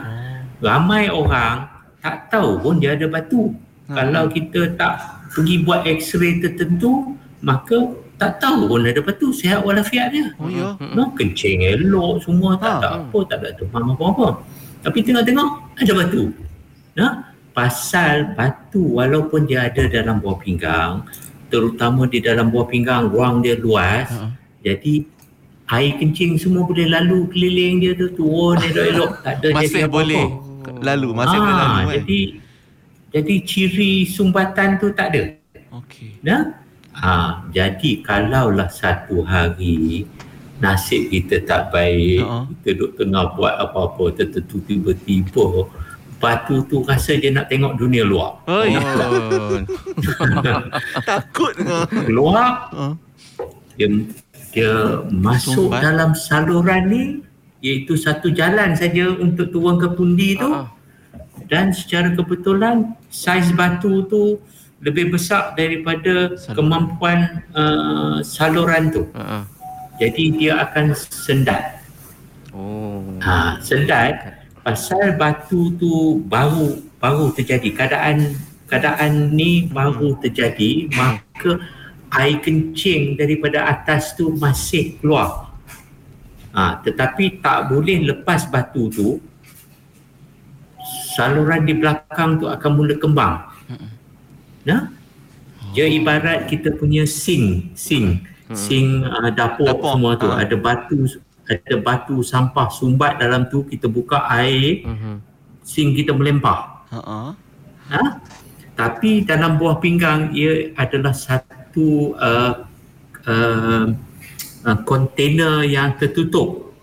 [0.60, 1.70] ramai orang
[2.04, 3.56] tak tahu pun dia ada batu.
[3.86, 4.98] Kalau kita tak
[5.30, 9.28] pergi buat x-ray tertentu, maka tak tahu pun ada batu.
[9.30, 10.32] Sihat walafiat dia.
[10.36, 10.72] Oh ya.
[10.90, 12.78] No, kencing elok semua, tak Ha.
[12.78, 14.40] ada apa, tak ada demam apa-apa.
[14.80, 16.24] Tapi tengok-tengok, ada batu.
[16.94, 17.12] Nah,
[17.50, 21.04] pasal batu walaupun dia ada dalam buah pinggang,
[21.46, 24.32] terutama di dalam buah pinggang, ruang dia luas, Ha.
[24.62, 25.04] jadi
[25.68, 29.92] air kencing semua boleh lalu keliling dia tu, turun elok-elok, tak ada Masih jadi apa-apa.
[29.92, 30.24] boleh
[30.78, 31.86] lalu, masih boleh Ah, lalu kan.
[31.92, 32.20] Jadi
[33.08, 35.22] jadi ciri sumbatan tu tak ada.
[35.74, 36.20] Okey.
[36.20, 36.52] Nah,
[36.96, 37.14] ha,
[37.48, 40.08] jadi kalaulah satu hari
[40.56, 42.48] nasib kita tak baik, Ha.
[42.48, 45.68] kita duduk tengah buat apa-apa tertentu tiba-tiba
[46.16, 48.40] batu tu rasa dia nak tengok dunia luar.
[48.48, 49.60] Oi, Oh.
[51.04, 51.76] takut ke?
[52.08, 52.84] Keluar, Ha.
[53.76, 53.88] dia
[54.50, 54.72] dia
[55.12, 55.84] masuk Sumbat.
[55.84, 57.02] dalam saluran ni
[57.60, 60.48] iaitu satu jalan saja untuk turun ke pundi tu.
[60.48, 60.72] Ah.
[61.46, 64.40] dan secara kebetulan saiz batu tu
[64.84, 66.54] lebih besar daripada Saluran.
[66.56, 67.18] kemampuan
[67.56, 69.02] uh, saluran tu.
[69.16, 69.48] Ah.
[69.96, 71.80] Jadi dia akan sendat.
[72.52, 73.00] Oh.
[73.24, 78.34] Ha, sendat pasal batu tu baru baru terjadi keadaan
[78.66, 81.62] keadaan ni baru terjadi maka
[82.16, 85.48] air kencing daripada atas tu masih keluar.
[86.52, 89.08] Ha, tetapi tak boleh lepas batu tu
[91.16, 93.55] saluran di belakang tu akan mula kembang.
[94.66, 94.90] Nah?
[95.72, 98.24] Dia ibarat kita punya sink, sink,
[98.56, 100.40] sink uh, dapur, Dapur, semua tu ha.
[100.40, 101.04] ada batu
[101.46, 105.14] ada batu sampah sumbat dalam tu kita buka air Mhm.
[105.62, 106.86] sink kita melempar.
[106.90, 107.30] Ha ah.
[107.92, 108.02] Ha?
[108.74, 112.66] Tapi dalam buah pinggang ia adalah satu uh,
[113.26, 113.86] uh,
[114.66, 116.74] uh, kontainer yang tertutup.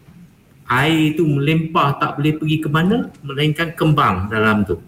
[0.70, 4.80] Air itu melempar tak boleh pergi ke mana melainkan kembang dalam tu.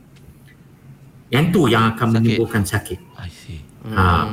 [1.28, 2.16] Yang tu yang akan Sakit.
[2.16, 3.00] menimbulkan sakit.
[3.18, 3.60] I see.
[3.88, 4.30] Ha.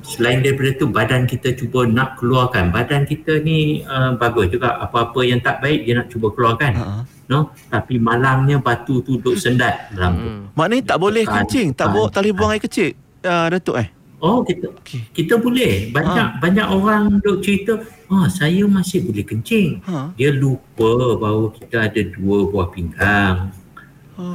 [0.00, 2.72] Selain daripada tu badan kita cuba nak keluarkan.
[2.72, 6.72] Badan kita ni uh, bagus juga apa-apa yang tak baik dia nak cuba keluarkan.
[6.74, 7.02] Ah.
[7.30, 10.26] No, tapi malangnya batu tu duduk sendat dalam tu.
[10.26, 10.42] Hmm.
[10.52, 12.90] Maknanya tak boleh kencing, tak boleh tak boleh buang air kecil.
[13.20, 13.88] Uh, Datuk eh.
[14.20, 15.00] Oh kita Okey.
[15.14, 16.36] kita boleh banyak Ha.
[16.36, 20.12] banyak orang duk cerita ah saya masih boleh kencing Ha.
[20.12, 23.48] dia lupa bahawa kita ada dua buah pinggang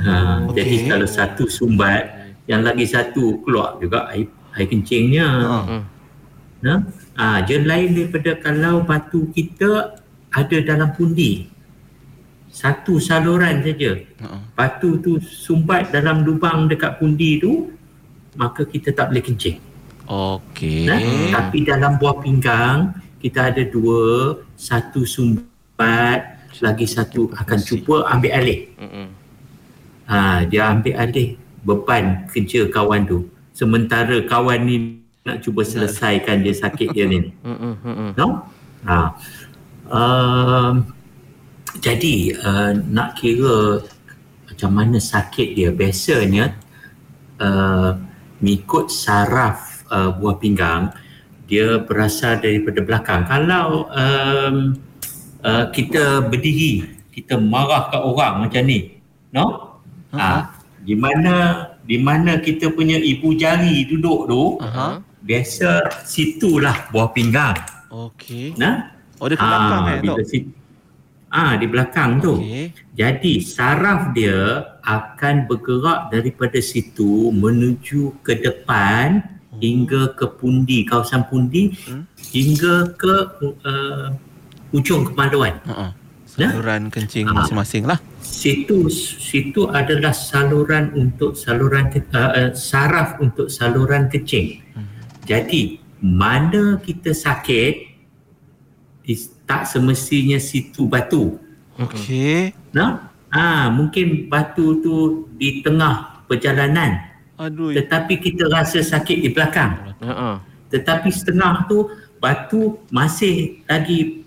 [0.01, 0.55] ha, okey.
[0.57, 2.03] jadi kalau satu sumbat
[2.45, 5.57] yang lagi satu keluar juga air air kencingnya Ha.
[5.65, 5.83] Hmm.
[6.61, 6.77] nah
[7.15, 9.97] ah dia lain daripada kalau batu kita
[10.29, 11.47] ada dalam pundi
[12.49, 14.27] satu saluran saja Ha.
[14.55, 17.69] batu tu sumbat dalam lubang dekat pundi tu
[18.35, 19.59] maka kita tak boleh kencing
[20.05, 20.85] Okey.
[20.85, 21.01] Nah,
[21.33, 28.69] tapi dalam buah pinggang kita ada dua satu sumbat lagi satu akan cuba ambil alih
[28.77, 29.07] Mm-mm.
[30.09, 34.75] Ha, dia ambil alih beban kerja kawan tu sementara kawan ni
[35.25, 37.73] nak cuba selesaikan dia sakit dia ni Mm-mm.
[37.87, 38.09] Mm-mm.
[38.13, 38.45] no?
[38.85, 39.17] ha.
[39.89, 40.85] um,
[41.81, 43.81] jadi uh, nak kira
[44.45, 46.53] macam mana sakit dia biasanya
[47.41, 47.97] uh,
[48.39, 50.93] mengikut saraf uh, buah pinggang
[51.49, 54.77] dia berasal daripada belakang kalau um,
[55.41, 59.01] uh, kita berdiri kita marah kat orang macam ni
[59.33, 59.64] no
[60.15, 60.33] ha,
[60.81, 61.35] di mana
[61.83, 65.01] di mana kita punya ibu jari duduk tu Aha.
[65.21, 65.69] biasa
[66.03, 67.57] situlah buah pinggang
[67.89, 68.55] Okey.
[68.55, 70.27] nah Oh dia ke belakang eh bila Tok?
[70.27, 70.37] si,
[71.29, 72.65] ah di belakang tu Okey.
[72.93, 74.39] jadi saraf dia
[74.81, 79.23] akan bergerak daripada situ menuju ke depan
[79.55, 82.03] hingga ke pundi kawasan pundi Hmm.
[82.29, 83.15] hingga ke
[83.63, 84.11] uh,
[84.75, 85.55] ujung kemaluan.
[85.63, 85.95] Ha.
[86.35, 87.99] Saluran kencing masing-masing lah.
[88.19, 94.59] Situ situ adalah saluran untuk saluran ke, uh, uh, saraf untuk saluran kencing.
[95.23, 97.95] Jadi mana kita sakit
[99.45, 101.37] tak semestinya situ batu.
[101.77, 102.51] Okey.
[102.73, 104.95] Nah, ah mungkin batu tu
[105.37, 106.97] di tengah perjalanan
[107.37, 107.71] Aduh.
[107.71, 109.95] tetapi kita rasa sakit di belakang.
[110.01, 110.41] Ha-ha.
[110.73, 114.24] Tetapi setengah tu batu masih lagi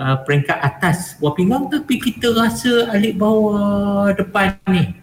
[0.00, 4.96] uh, peringkat atas buah pinggang tapi kita rasa alik bawah depan ni.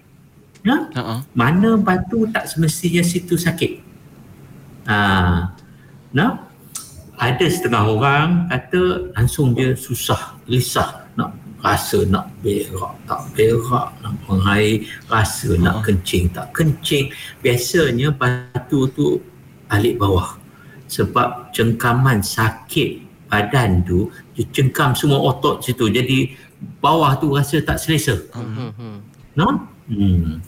[0.66, 0.90] Ya?
[0.98, 1.24] Ha.
[1.38, 3.86] Mana batu tak semestinya situ sakit.
[4.90, 5.54] Ah,
[6.12, 6.50] nah,
[7.16, 11.32] ada setengah orang kata langsung dia susah, risah nak
[11.64, 17.10] rasa nak berak, tak berak, nak mengair, rasa nak kencing, tak kencing.
[17.40, 19.20] Biasanya batu tu
[19.72, 20.36] alik bawah.
[20.88, 25.92] Sebab cengkaman sakit badan tu, dia cengkam semua otot situ.
[25.92, 26.34] Jadi
[26.82, 28.18] bawah tu rasa tak selesa.
[28.34, 29.04] Hmm.
[29.38, 29.48] No?
[29.88, 30.42] Hmm.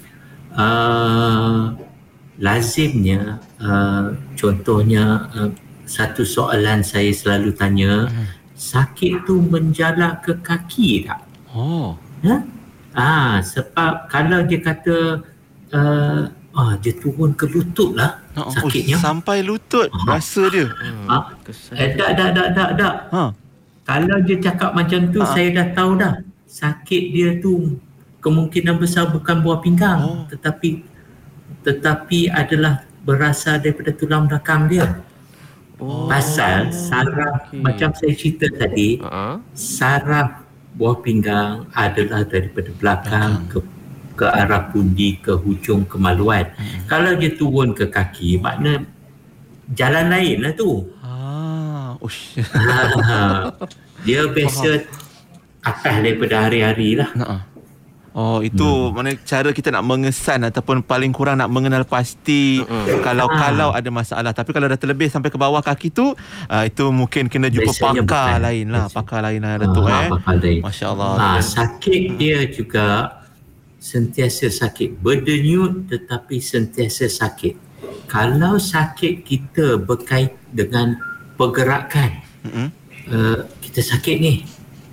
[0.50, 1.78] Uh,
[2.40, 5.52] lazimnya uh, contohnya uh,
[5.86, 8.10] satu soalan saya selalu tanya
[8.60, 11.22] sakit tu menjalak ke kaki tak?
[11.56, 11.96] Oh.
[12.28, 12.36] Ha?
[12.94, 15.24] Ah, sebab kalau dia kata
[15.72, 16.22] uh,
[16.54, 18.54] ah, dia turun ke lutut lah Ha.
[18.54, 18.96] sakitnya.
[18.96, 20.68] Oh, sampai lutut rasa dia.
[21.06, 21.74] Ah, Kesan.
[21.74, 22.96] eh, tak, tak, tak, tak, tak.
[23.10, 23.24] Ha.
[23.84, 25.30] Kalau dia cakap macam tu, Ha.
[25.30, 26.14] saya dah tahu dah.
[26.46, 27.78] Sakit dia tu
[28.20, 30.24] kemungkinan besar bukan buah pinggang, Oh.
[30.28, 30.86] tetapi
[31.60, 34.86] tetapi adalah berasal daripada tulang belakang dia.
[35.76, 36.06] Oh.
[36.06, 37.60] Pasal saraf okey.
[37.60, 39.40] macam saya cerita tadi, Ha-ha.
[39.54, 43.60] saraf buah pinggang adalah daripada belakang ke
[44.20, 46.52] ke arah pundi ke hujung kemaluan.
[46.86, 48.84] Kalau dia turun ke kaki, makna
[49.72, 50.84] jalan lain lah tu.
[51.00, 51.96] Ah.
[52.00, 52.36] Ush.
[52.36, 53.48] Ha,
[54.02, 54.84] dia biasa
[55.62, 57.12] atas daripada hari-hari lah.
[58.10, 58.90] Oh itu hmm.
[58.90, 63.00] mana cara kita nak mengesan ataupun paling kurang nak mengenal pasti Mm-mm.
[63.00, 63.38] kalau Ah.
[63.38, 67.30] kalau ada masalah tapi kalau dah terlebih sampai ke bawah kaki tu uh, itu mungkin
[67.30, 68.40] kena jumpa Biasanya pakar bukan.
[68.42, 68.96] lain lah Biasa.
[68.98, 70.60] pakar lain lah Datuk Ah, eh pakar lain.
[70.60, 72.88] Masya-Allah Ha, sakit dia juga
[73.80, 75.00] sentiasa sakit.
[75.00, 77.56] Berdenyut tetapi sentiasa sakit.
[78.12, 81.00] Kalau sakit kita berkait dengan
[81.40, 82.68] pergerakan, Mm-mm.
[83.10, 84.44] uh, kita sakit ni,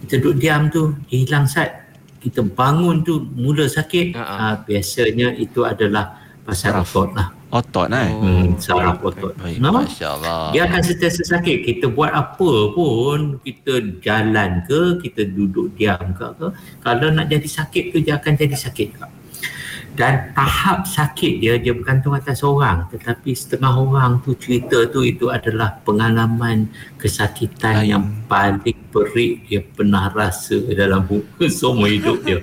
[0.07, 1.85] kita duduk diam tu, hilang sat.
[2.22, 4.22] Kita bangun tu mula sakit, ha.
[4.25, 7.36] uh, biasanya itu adalah pasal otot lah.
[7.50, 8.22] Otot eh Oh.
[8.26, 9.32] Hmm, saraf otot.
[9.38, 9.70] baik No?
[9.70, 11.62] masya-Allah Dia akan sentiasa sakit.
[11.62, 16.46] Kita buat apa pun, kita jalan ke, kita duduk diam ke, ke
[16.82, 19.09] kalau nak jadi sakit tu dia akan jadi sakit juga.
[19.96, 25.32] Dan tahap sakit dia dia bergantung atas orang tetapi setengah orang tu cerita tu itu
[25.32, 26.68] adalah pengalaman
[27.00, 27.88] kesakitan Lain.
[27.88, 31.09] yang paling perik dia pernah rasa dalam
[31.48, 32.37] semua hidup dia.
[32.37, 32.40] ya.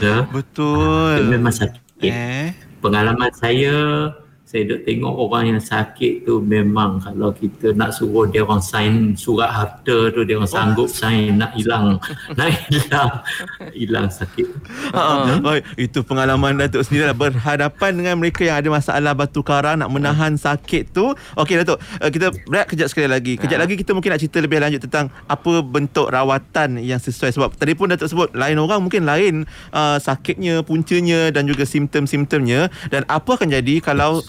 [0.00, 3.76] Dia betul memang sakit eh pengalaman saya
[4.48, 9.12] saya duk tengok orang yang sakit tu memang kalau kita nak suruh dia orang sign
[9.12, 12.00] surat harta tu dia orang sanggup sign nak hilang.
[12.38, 13.12] Nak hilang.
[13.76, 14.46] Hilang sakit.
[14.96, 15.62] Ha, baik.
[15.76, 17.16] Itu pengalaman Datuk sendiri lah.
[17.18, 21.12] Berhadapan dengan mereka yang ada masalah batu karang nak menahan sakit tu.
[21.36, 23.36] Okey Datuk, uh, kita berat kejap sekali lagi.
[23.36, 27.36] Kejap lagi kita mungkin nak cerita lebih lanjut tentang apa bentuk rawatan yang sesuai.
[27.36, 29.44] Sebab tadi pun Datuk sebut lain orang mungkin lain
[29.76, 32.72] uh, sakitnya, puncanya dan juga simptom-simptomnya.
[32.88, 34.24] Dan apa akan jadi kalau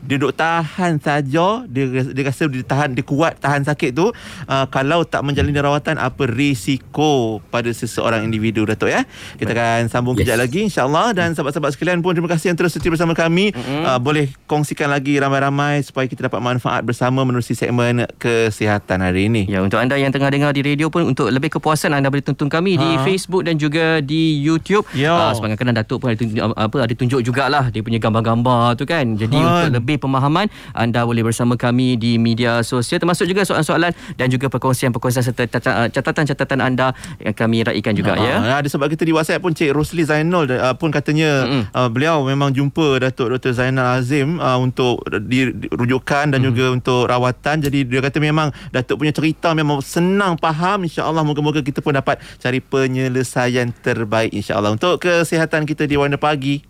[0.00, 1.64] dia duk tahan saja.
[1.68, 4.08] Dia dia rasa dia tahan dia kuat tahan sakit tu.
[4.48, 9.04] Uh, kalau tak menjalani rawatan apa risiko pada seseorang individu Datuk ya?
[9.36, 10.24] Kita akan sambung yes.
[10.24, 11.12] kejap lagi insyaallah.
[11.12, 13.52] Dan sahabat-sahabat sekalian pun terima kasih yang terus setia bersama kami.
[13.52, 13.82] Mm-hmm.
[13.84, 19.46] uh, boleh kongsikan lagi ramai-ramai supaya kita dapat manfaat bersama menerusi segmen kesihatan hari ini.
[19.48, 22.48] Ya untuk anda yang tengah dengar di radio pun untuk lebih kepuasan anda boleh tonton
[22.48, 22.80] kami ha.
[22.80, 24.86] di Facebook dan juga di YouTube.
[24.96, 28.84] Uh, sebab kadang Datuk pun ada tunjuk, apa ada tunjuk jugalah dia punya gambar-gambar tu
[28.88, 29.04] kan.
[29.14, 29.46] Jadi ha.
[29.66, 34.52] untuk lebih pemahaman anda boleh bersama kami di media sosial termasuk juga soalan-soalan dan juga
[34.52, 35.44] perkongsian-perkongsian serta
[35.90, 38.22] catatan-catatan anda yang kami raikan juga ha.
[38.22, 42.22] ya ada sebab kita di WhatsApp pun Cik Rosli Zainal uh, pun katanya uh, beliau
[42.22, 46.46] memang jumpa Datuk Dr Zainal Azim uh, untuk di, di, rujukan dan mm.
[46.46, 51.64] juga untuk rawatan jadi dia kata memang Datuk punya cerita memang senang faham insya-Allah moga-moga
[51.64, 56.69] kita pun dapat cari penyelesaian terbaik insya-Allah untuk kesihatan kita di Warna Pagi.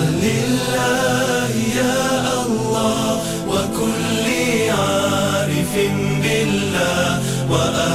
[7.50, 7.89] وأهل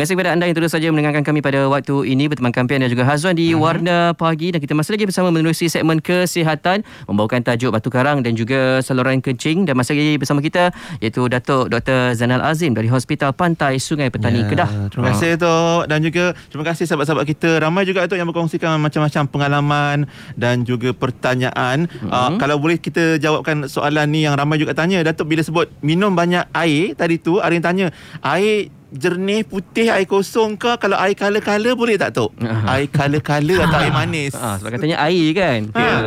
[0.00, 3.04] kasih kepada anda yang terus saja mendengarkan kami pada waktu ini berteman kampian dan juga
[3.06, 3.62] Hazwan di uh-huh.
[3.62, 8.34] Warna Pagi dan kita masih lagi bersama menerusi segmen kesihatan membawakan tajuk batu karang dan
[8.34, 12.16] juga saluran kencing dan masih lagi bersama kita iaitu Datuk Dr.
[12.18, 14.50] Zanal Azim dari Hospital Pantai Sungai Petani yeah.
[14.50, 14.70] Kedah.
[14.88, 15.40] Terima kasih uh.
[15.40, 19.98] Tok dan juga terima kasih sahabat-sahabat kita ramai juga Tok yang berkongsikan macam-macam pengalaman
[20.38, 21.86] dan juga pertanyaan.
[21.88, 22.10] Uh-huh.
[22.10, 26.14] Uh, kalau boleh kita jawabkan soalan ni yang ramai juga tanya Datuk bila sebut minum
[26.14, 27.86] banyak air tadi tu ada yang tanya
[28.22, 32.30] air jernih putih air kosong ke kalau air kala-kala boleh tak tok?
[32.38, 34.32] Uh air kala-kala atau air manis.
[34.32, 35.60] Uh, sebab katanya air kan?
[35.74, 35.98] Ya.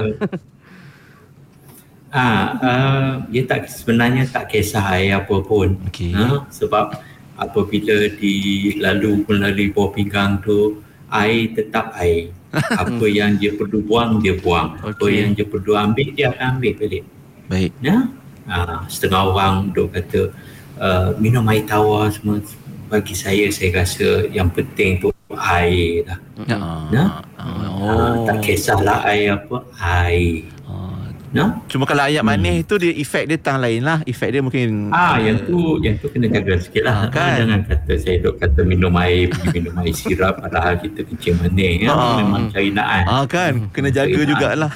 [2.07, 5.75] Ah uh, dia tak sebenarnya tak kisah air apa pun.
[5.91, 6.15] Okay.
[6.15, 6.95] uh, sebab
[7.35, 10.79] apabila dilalu melalui bawah pinggang tu
[11.11, 12.31] air tetap air.
[12.81, 14.79] Apa yang dia perlu buang dia buang.
[14.79, 14.87] Okay.
[14.95, 17.03] apa yang dia perlu ambil dia akan ambil balik.
[17.51, 17.71] Baik.
[17.83, 18.07] Ya?
[18.47, 20.31] Uh, setengah orang duk kata
[20.79, 22.39] uh, minum air tawar semua
[22.87, 26.17] bagi saya saya rasa yang penting tu air lah.
[26.43, 26.57] Ya.
[26.89, 27.05] ya?
[27.37, 28.23] Oh.
[28.25, 30.47] tak kisahlah air apa, air.
[30.63, 30.95] Oh.
[31.27, 31.59] No?
[31.67, 33.99] Cuma kalau ayam manis tu dia efek dia tang lain lah.
[34.01, 36.95] Efek dia mungkin Ah, yang tu yang tu kena jaga sikit lah.
[36.97, 37.43] Ah, kan?
[37.43, 41.83] Jangan kata saya duk kata minum air, pergi minum air sirap padahal kita kencing manis.
[41.83, 41.91] Ya.
[41.91, 42.15] Ah.
[42.17, 43.03] Memang cari naan.
[43.05, 44.71] Ah kan kena jaga Baik, jugalah.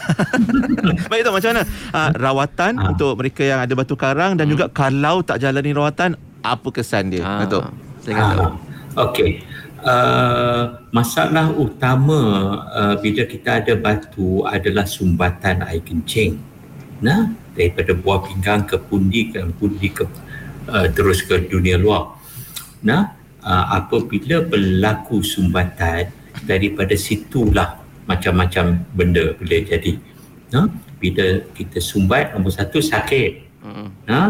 [1.08, 1.64] Baik tu macam mana?
[1.90, 2.90] Ah, rawatan Ah.
[2.92, 7.24] untuk mereka yang ada batu karang dan juga kalau tak jalani rawatan apa kesan dia?
[7.24, 7.64] Ah, Datuk.
[8.02, 8.44] Saya kata.
[8.44, 8.54] Ah,
[9.10, 9.32] Okey.
[9.82, 12.22] Uh, masalah utama
[12.70, 16.38] uh, bila kita ada batu adalah sumbatan air kencing.
[17.02, 20.06] Nah, daripada buah pinggang ke pundi ke pundi ke
[20.70, 22.14] uh, terus ke dunia luar.
[22.86, 26.14] Nah, uh, apabila berlaku sumbatan
[26.46, 29.98] daripada situlah macam-macam benda boleh jadi.
[30.54, 30.70] Nah,
[31.02, 33.50] bila kita sumbat nombor satu sakit.
[33.66, 33.88] Mm-mm.
[34.10, 34.22] Ha?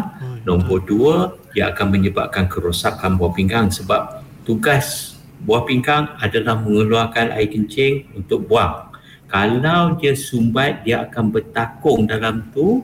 [0.47, 7.49] Nombor dua, dia akan menyebabkan kerosakan buah pinggang sebab tugas buah pinggang adalah mengeluarkan air
[7.49, 8.89] kencing untuk buang.
[9.31, 12.83] Kalau dia sumbat, dia akan bertakung dalam tu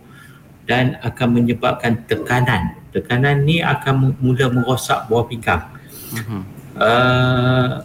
[0.64, 2.80] dan akan menyebabkan tekanan.
[2.96, 5.64] Tekanan ni akan mula merosak buah pinggang.
[6.16, 6.42] Mhm.
[6.78, 7.84] Uh,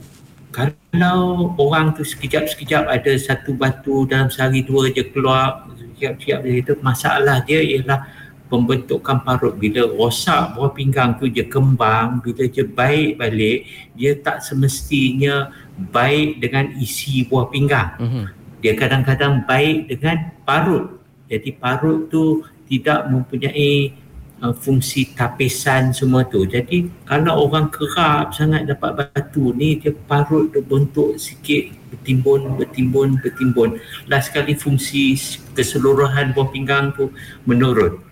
[0.52, 6.72] kalau orang tu sekejap-sekejap ada satu batu dalam sehari dua je keluar sekejap-sekejap dia itu
[6.84, 8.04] masalah dia ialah
[8.52, 13.64] pembentukan parut bila rosak buah pinggang tu dia kembang bila dia baik balik
[13.96, 15.48] dia tak semestinya
[15.88, 18.24] baik dengan isi buah pinggang Mhm.
[18.60, 21.00] dia kadang-kadang baik dengan parut.
[21.32, 23.96] Jadi parut tu tidak mempunyai
[24.38, 26.44] uh, fungsi tapisan semua tu.
[26.44, 33.16] Jadi kalau orang kerap sangat dapat batu ni dia parut tu bentuk sikit bertimbun bertimbun
[33.18, 33.80] bertimbun.
[34.12, 35.16] Last sekali fungsi
[35.56, 37.08] keseluruhan buah pinggang tu
[37.48, 38.11] menurun.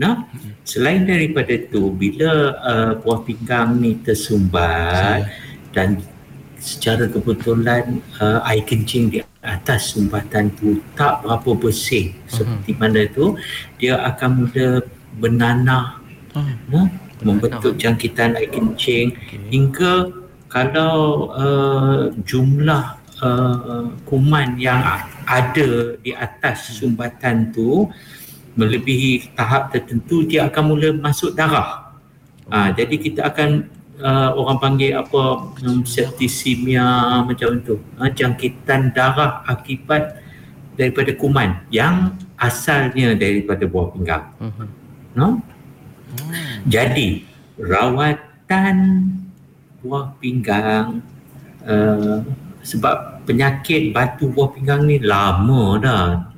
[0.00, 0.24] Nah,
[0.64, 5.28] selain daripada tu bila uh, buah pinggang ni tersumbat
[5.76, 6.00] dan
[6.56, 13.36] secara kebetulan uh, air kencing di atas sumbatan tu tak berapa bersih seperti mana tu
[13.80, 14.84] dia akan mula
[15.16, 16.00] bernanah
[16.68, 16.88] no?
[17.24, 19.16] membentuk jangkitan air kencing
[19.48, 20.12] hingga
[20.52, 24.80] kalau uh, jumlah uh, kuman yang
[25.24, 27.88] ada di atas sumbatan tu
[28.58, 31.94] melebihi tahap tertentu dia akan mula masuk darah.
[32.50, 33.70] Ah, jadi kita akan
[34.02, 37.78] uh, orang panggil apa um, septisemia macam tu.
[37.94, 40.18] Ah, jangkitan darah akibat
[40.74, 44.24] daripada kuman yang asalnya daripada buah pinggang.
[44.42, 44.66] Mhm.
[45.14, 45.28] No?
[46.66, 47.22] Jadi
[47.54, 48.76] rawatan
[49.78, 50.98] buah pinggang
[51.62, 52.18] uh,
[52.66, 56.29] sebab penyakit batu buah pinggang ni lama dah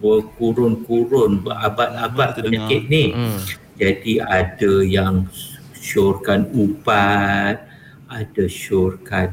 [0.00, 3.04] berkurun-kurun berabad-abad Kita penyakit ni.
[3.12, 3.38] Mm.
[3.76, 5.24] Jadi ada yang
[5.72, 7.64] syorkan ubat,
[8.08, 9.32] ada syorkan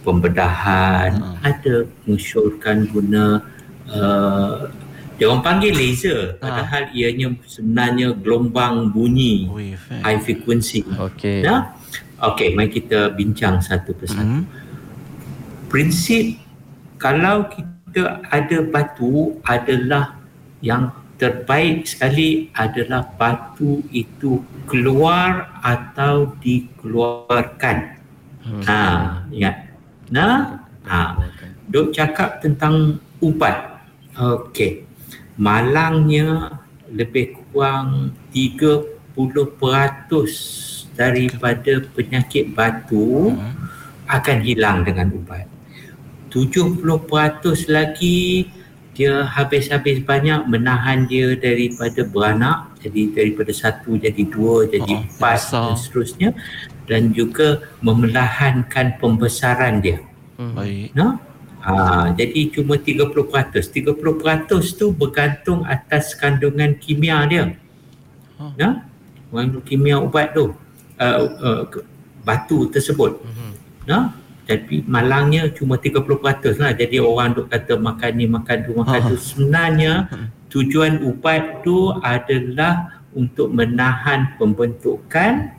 [0.00, 1.36] pembedahan, Hmm.
[1.42, 1.74] ada
[2.06, 3.42] mensyorkan guna
[3.90, 4.70] uh,
[5.16, 6.40] dia orang panggil laser Ha.
[6.40, 9.82] padahal ianya sebenarnya gelombang bunyi Wave.
[9.90, 10.00] eh.
[10.00, 10.86] high frequency.
[10.86, 11.42] Okey.
[11.42, 11.74] Ya.
[12.22, 14.24] Okey, mari kita bincang satu persatu.
[14.24, 14.48] Hmm.
[15.66, 16.38] Prinsip
[16.96, 20.20] kalau kita ada batu adalah
[20.60, 27.76] yang terbaik sekali adalah batu itu keluar atau dikeluarkan.
[28.44, 28.62] Hmm.
[28.62, 28.80] Ha,
[29.32, 29.56] ingat.
[30.12, 31.16] Nah, ha.
[31.66, 33.82] Duk cakap tentang ubat.
[34.14, 34.86] Okey.
[35.36, 39.16] Malangnya lebih kurang 30%
[40.96, 43.34] daripada penyakit batu
[44.06, 45.55] akan hilang dengan ubat.
[46.36, 46.84] 70%
[47.72, 48.52] lagi
[48.96, 55.36] dia habis-habis banyak menahan dia daripada beranak jadi daripada satu jadi dua jadi Oh, empat
[55.40, 55.64] besar.
[55.68, 56.28] dan seterusnya
[56.88, 60.00] dan juga memelahankan pembesaran dia
[60.36, 60.92] Baik.
[60.92, 61.16] no?
[61.66, 63.74] Ha, jadi cuma 30%.
[63.74, 63.98] 30%
[64.78, 67.58] tu bergantung atas kandungan kimia dia.
[68.38, 68.54] Oh.
[68.54, 68.86] No?
[69.34, 70.54] Kandungan kimia ubat tu.
[70.94, 71.60] Uh, uh,
[72.22, 73.18] batu tersebut.
[73.18, 73.50] Mhm.
[73.88, 73.98] No?
[74.46, 76.70] Tapi malangnya cuma 30% lah.
[76.70, 79.16] Jadi orang duk kata makan ni, makan tu, makan tu.
[79.18, 80.06] Sebenarnya
[80.54, 85.50] tujuan ubat tu adalah untuk menahan pembentukan,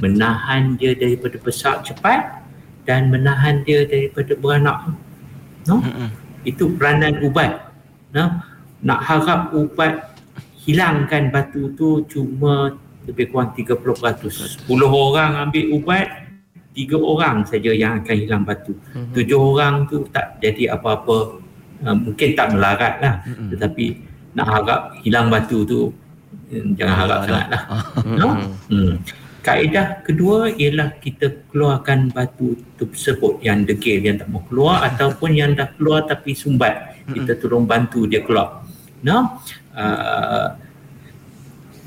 [0.00, 2.40] menahan dia daripada besar cepat
[2.88, 4.96] dan menahan dia daripada beranak.
[5.68, 5.84] No?
[5.84, 6.08] Mm-mm.
[6.48, 7.68] Itu peranan ubat.
[8.16, 8.40] No?
[8.80, 10.16] Nak harap ubat
[10.64, 14.64] hilangkan batu tu cuma lebih kurang 30%.
[14.64, 16.06] 10 orang ambil ubat,
[16.72, 18.72] 3 orang saja yang akan hilang batu.
[18.96, 19.12] Mhm.
[19.12, 21.40] 7 orang tu tak jadi apa-apa.
[21.82, 23.14] Uh, mungkin tak melarat lah.
[23.26, 23.50] Mm-mm.
[23.50, 23.84] Tetapi
[24.38, 25.90] nak harap hilang batu tu
[26.48, 27.62] eh, jangan harap Ah, sangat lah.
[28.06, 28.16] Mhm.
[28.16, 28.28] No?
[28.70, 28.94] Hmm.
[29.42, 35.58] Kaedah kedua ialah kita keluarkan batu tersebut yang degil yang tak mau keluar ataupun yang
[35.58, 37.02] dah keluar tapi sumbat.
[37.10, 38.62] Kita tolong bantu dia keluar.
[39.02, 39.42] no
[39.74, 40.46] uh,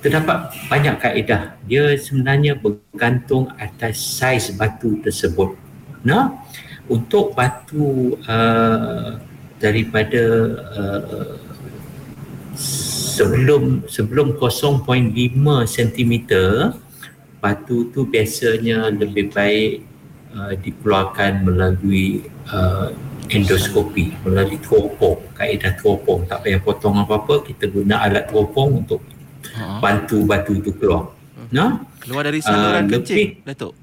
[0.05, 1.57] terdapat banyak kaedah.
[1.65, 5.57] Dia sebenarnya bergantung atas saiz batu tersebut.
[6.05, 6.45] No
[6.85, 9.17] untuk batu uh,
[9.57, 10.23] daripada
[10.77, 11.33] uh,
[13.17, 14.85] sebelum sebelum 0.5
[15.65, 16.13] cm
[17.41, 19.81] batu tu biasanya lebih baik
[20.37, 22.21] uh, dikeluarkan melalui
[22.53, 22.93] uh,
[23.33, 25.17] endoskopi melalui teropong.
[25.33, 26.29] Kaedah teropong.
[26.29, 29.01] Tak payah potong apa-apa kita guna alat teropong untuk
[29.79, 31.11] bantu batu itu keluar
[31.51, 31.83] no?
[32.01, 33.73] Keluar dari saluran Ah, kencing, lebih- Datuk.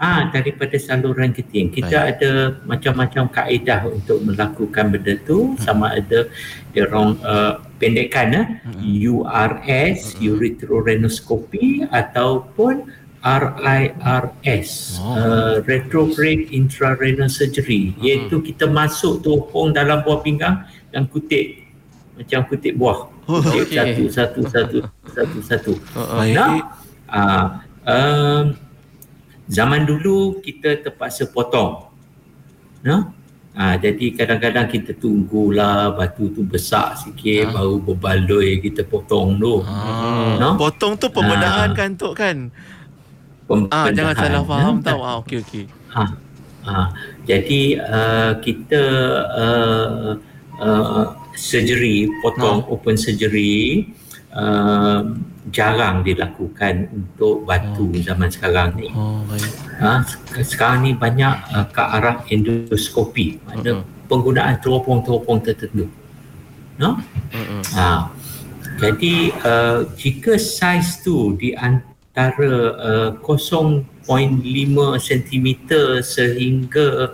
[0.00, 1.68] Ah, daripada saluran keting.
[1.68, 2.12] Kita Baik.
[2.16, 2.30] ada
[2.64, 5.52] macam-macam kaedah untuk melakukan benda tu.
[5.60, 6.24] Sama ada
[6.72, 8.46] dia orang uh, pendekkan eh,
[8.80, 12.88] URS, ureterorhinoscopy ataupun
[13.20, 15.12] RIRS, Oh.
[15.12, 17.92] uh, retrograde intrarenal surgery.
[18.00, 21.60] Iaitu kita masuk teropong dalam buah pinggang dan kutip
[22.16, 23.04] macam kutip buah.
[23.30, 23.70] Kutip okey.
[23.70, 25.72] satu, satu, satu, satu, satu.
[25.94, 26.34] Baik.
[26.34, 26.52] Nah,
[27.08, 27.46] uh,
[27.84, 28.44] um,
[29.46, 31.86] zaman dulu kita terpaksa potong.
[32.82, 33.14] Nah,
[33.50, 37.52] Ha, jadi kadang-kadang kita tunggulah batu tu besar sikit Ha.
[37.52, 39.66] baru berbaloi kita potong tu.
[39.66, 40.48] Ah, No?
[40.54, 41.76] Potong tu pembedahan Ah.
[41.76, 42.36] kan Tok kan?
[43.68, 44.86] Ah, jangan salah faham ya.
[44.86, 45.00] tau.
[45.02, 45.64] Ah, okey okey.
[45.90, 46.04] Ha.
[46.62, 46.82] Ha.
[47.26, 48.82] Jadi uh, kita
[49.34, 50.10] uh,
[50.56, 51.04] uh,
[51.40, 53.88] surgery, potong open surgery
[54.36, 55.16] uh,
[55.48, 58.92] jarang dilakukan untuk batu zaman sekarang ni.
[58.92, 59.48] Oh, baik.
[59.80, 63.40] Ha, sek- sekarang ni banyak uh, ke arah endoskopi.
[63.48, 65.88] Ada penggunaan teropong-teropong tertentu.
[66.76, 67.00] No?
[67.74, 68.12] Ha.
[68.80, 74.08] Jadi uh, jika saiz tu di antara uh, 0.5
[74.98, 75.46] cm
[76.00, 77.12] sehingga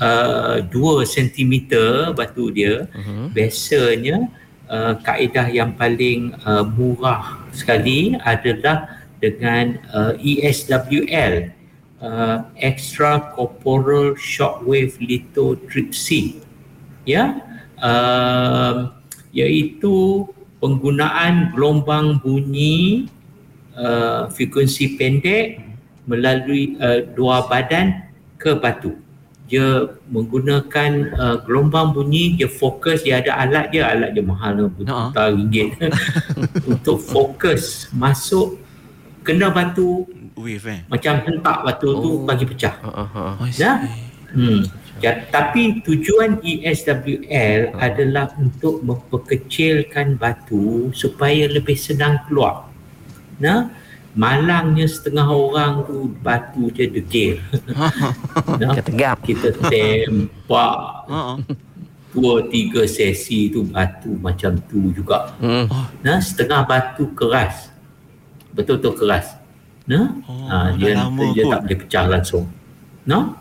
[0.00, 1.52] uh, 2 cm
[2.14, 3.34] batu dia Mhm.
[3.34, 4.16] biasanya
[4.70, 8.88] uh, kaedah yang paling uh, murah sekali adalah
[9.22, 11.48] dengan uh, ESWL
[12.02, 16.40] uh, extracorporeal shockwave lithotripsy
[17.06, 17.40] ya?
[17.84, 18.94] Um,
[19.34, 20.24] iaitu
[20.62, 23.10] penggunaan gelombang bunyi
[23.76, 25.60] uh, frekuensi pendek
[26.08, 28.08] melalui uh, dua badan
[28.40, 28.96] ke batu
[29.44, 29.66] dia
[30.08, 34.68] menggunakan uh, gelombang bunyi dia fokus dia ada alat dia alat dia mahal Ha.
[34.72, 35.68] berjuta ringgit
[36.70, 38.56] untuk fokus masuk
[39.20, 40.80] kena batu Wave eh.
[40.88, 42.24] macam hentak batu tu Oh.
[42.24, 42.74] bagi pecah
[43.54, 43.84] Ya.
[44.34, 44.66] Hmm.
[44.98, 52.66] Ya, tapi tujuan ESWL adalah untuk memperkecilkan batu supaya lebih senang keluar.
[53.38, 53.70] Nah,
[54.14, 57.36] malangnya setengah orang tu batu je degil.
[58.56, 59.18] nah, Ketegap.
[59.20, 61.36] kita tembak Ha.
[62.10, 65.34] dua tiga sesi tu batu macam tu juga.
[65.36, 65.66] Hmm.
[66.00, 67.74] Nah, setengah batu keras.
[68.50, 69.34] Betul-betul keras.
[69.84, 70.94] Nah, Oh, ha, dia,
[71.34, 71.50] dia kot.
[71.50, 72.44] tak boleh pecah langsung.
[73.04, 73.36] No?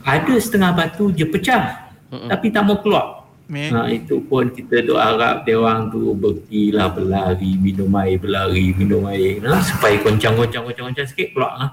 [0.00, 1.90] Ada setengah batu je pecah.
[2.08, 2.30] Mm-mm.
[2.30, 3.23] Tapi tak mau keluar.
[3.44, 9.04] Ha, itu pun kita doa harap dia orang tu berhentilah berlari, minum air, berlari, minum
[9.04, 9.36] air.
[9.44, 11.52] Nah, supaya goncang-goncang-goncang sikit keluar.
[11.60, 11.66] Ha?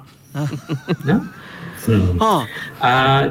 [1.07, 1.21] nah?
[1.81, 2.13] Hmm.
[2.21, 2.45] Ha.
[2.77, 3.23] Uh,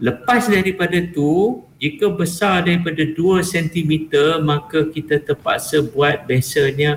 [0.00, 3.92] lepas daripada tu jika besar daripada 2 cm
[4.40, 6.96] maka kita terpaksa buat biasanya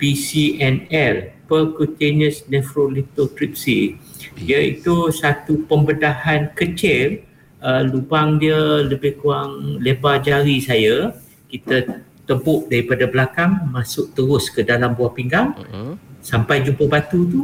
[0.00, 4.00] PCNL percutaneous nephrolithotripsy
[4.40, 7.20] iaitu satu pembedahan kecil
[7.62, 11.14] uh, lubang dia lebih kurang lebar jari saya
[11.46, 15.94] kita tepuk daripada belakang masuk terus ke dalam buah pinggang Hmm.
[16.20, 17.40] sampai jumpa batu tu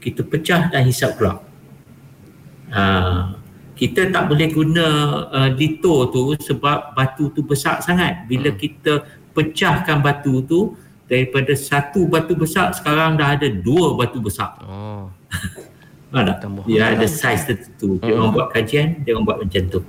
[0.00, 1.44] kita pecah dan hisap keluar.
[2.72, 3.36] Ha,
[3.76, 4.86] kita tak boleh guna
[5.28, 8.24] uh, lito tu sebab batu tu besar sangat.
[8.26, 8.58] Bila Hmm.
[8.58, 8.92] kita
[9.30, 10.74] pecahkan batu tu
[11.06, 14.56] daripada satu batu besar sekarang dah ada dua batu besar.
[14.64, 15.06] Oh.
[16.12, 16.62] Tambah.
[16.68, 17.96] Dia ada saiz tertentu.
[18.04, 19.80] Dia orang buat kajian, dia orang buat macam tu.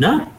[0.00, 0.32] Nah?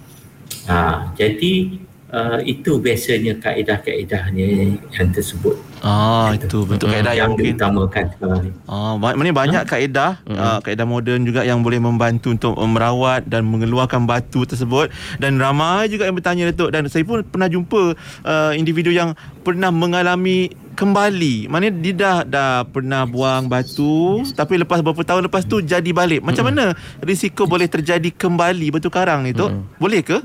[0.65, 1.80] Ha, jadi
[2.14, 5.55] uh, itu biasanya kaedah-kaedahnya yang tersebut.
[5.80, 8.51] Ah, itu bentuk kaedah yang yang mungkin diutamakan sekarang ni.
[8.68, 13.47] Ah, mana banyak kaedah, ah, kaedah moden juga yang boleh membantu untuk uh, merawat dan
[13.47, 14.91] mengeluarkan batu tersebut
[15.24, 17.95] dan ramai juga yang bertanya Datuk dan saya pun pernah jumpa
[18.28, 19.16] uh, individu yang
[19.47, 21.47] pernah mengalami kembali.
[21.47, 26.28] Mana dia dah dah pernah buang batu tapi lepas beberapa tahun lepas tu jadi balik.
[26.28, 29.80] Macam mana risiko boleh terjadi kembali batu karang ni Tok?
[29.80, 30.20] Boleh ke?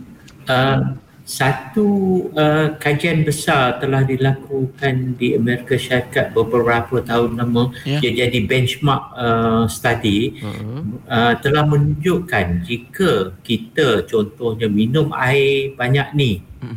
[0.44, 1.88] Uh, satu
[2.36, 7.96] uh, kajian besar telah dilakukan di Amerika Syarikat beberapa tahun lama Ya.
[7.96, 11.00] dia jadi benchmark uh, study Hmm.
[11.08, 16.76] uh, telah menunjukkan jika kita contohnya minum air banyak ni Mm.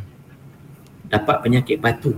[1.08, 2.16] dapat penyakit batu.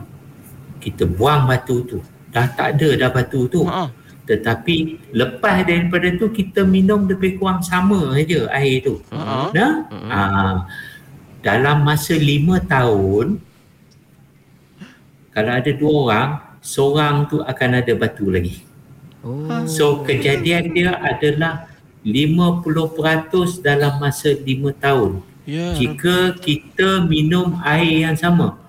[0.77, 1.97] Kita buang batu tu.
[2.29, 3.65] Dah tak ada dah batu tu.
[3.65, 3.89] Ha.
[4.25, 4.75] Tetapi
[5.13, 9.01] lepas daripada tu kita minum lebih kurang sama aja air tu.
[9.09, 9.49] Ha.
[9.49, 9.73] Nah,
[10.07, 10.55] ah,
[11.39, 13.39] dalam masa lima tahun
[15.29, 16.29] kalau ada dua orang,
[16.59, 18.59] seorang tu akan ada batu lagi.
[19.23, 19.47] Oh.
[19.69, 21.69] So kejadian dia adalah
[22.03, 24.43] 50% dalam masa 5
[24.79, 25.11] tahun.
[25.43, 25.75] Ya.
[25.75, 28.59] Jika kita minum air yang sama.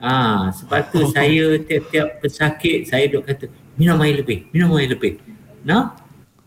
[0.00, 5.20] Ah, sebab tu saya tiap-tiap pesakit saya duk kata minum air lebih, minum air lebih.
[5.64, 5.96] Nah,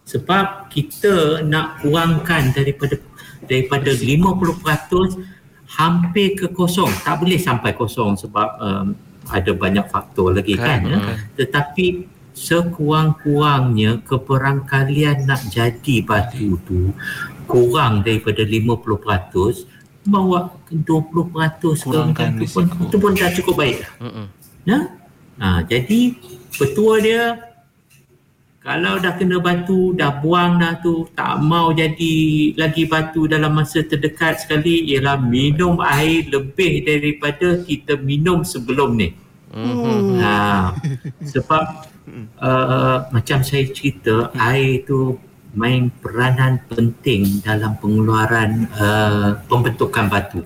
[0.06, 2.98] sebab kita nak kurangkan daripada
[3.46, 5.33] daripada 50%
[5.78, 6.90] hampir ke kosong.
[7.02, 8.88] Tak boleh sampai kosong sebab um,
[9.30, 10.86] ada banyak faktor lagi kan.
[10.86, 10.98] Kan, ya.
[11.00, 11.18] kan.
[11.40, 11.86] Tetapi
[12.34, 16.90] sekurang-kurangnya keberangkalian nak jadi batu tu
[17.46, 23.78] kurang daripada 50% bawa ke 20% ke Kurangkan itu pun, itu pun dah cukup baik.
[24.02, 24.26] Mm-mm.
[24.66, 24.80] Ya?
[25.40, 26.18] Ha, jadi
[26.58, 27.53] petua dia
[28.64, 32.16] kalau dah kena batu, dah buang dah tu, tak mau jadi
[32.56, 39.12] lagi batu dalam masa terdekat sekali ialah minum air lebih daripada kita minum sebelum ni.
[39.52, 40.16] Mhm.
[40.16, 40.72] Ha,
[41.28, 41.64] sebab
[42.40, 45.20] uh, macam saya cerita, air tu
[45.54, 50.40] main peranan penting dalam pengeluaran uh, pembentukan batu.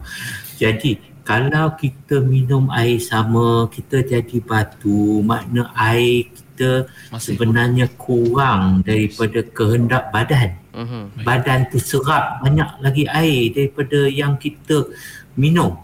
[0.57, 8.79] Jadi kalau kita minum air sama, kita jadi batu, makna air kita Masih sebenarnya kurang
[8.87, 10.55] daripada kehendak badan.
[10.71, 11.27] Mhm.
[11.27, 14.87] Badan tu serap banyak lagi air daripada yang kita
[15.35, 15.75] minum.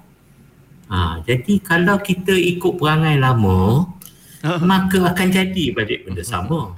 [0.87, 3.83] Ha, jadi kalau kita ikut perangai lama,
[4.71, 6.71] maka akan jadi balik benda sama.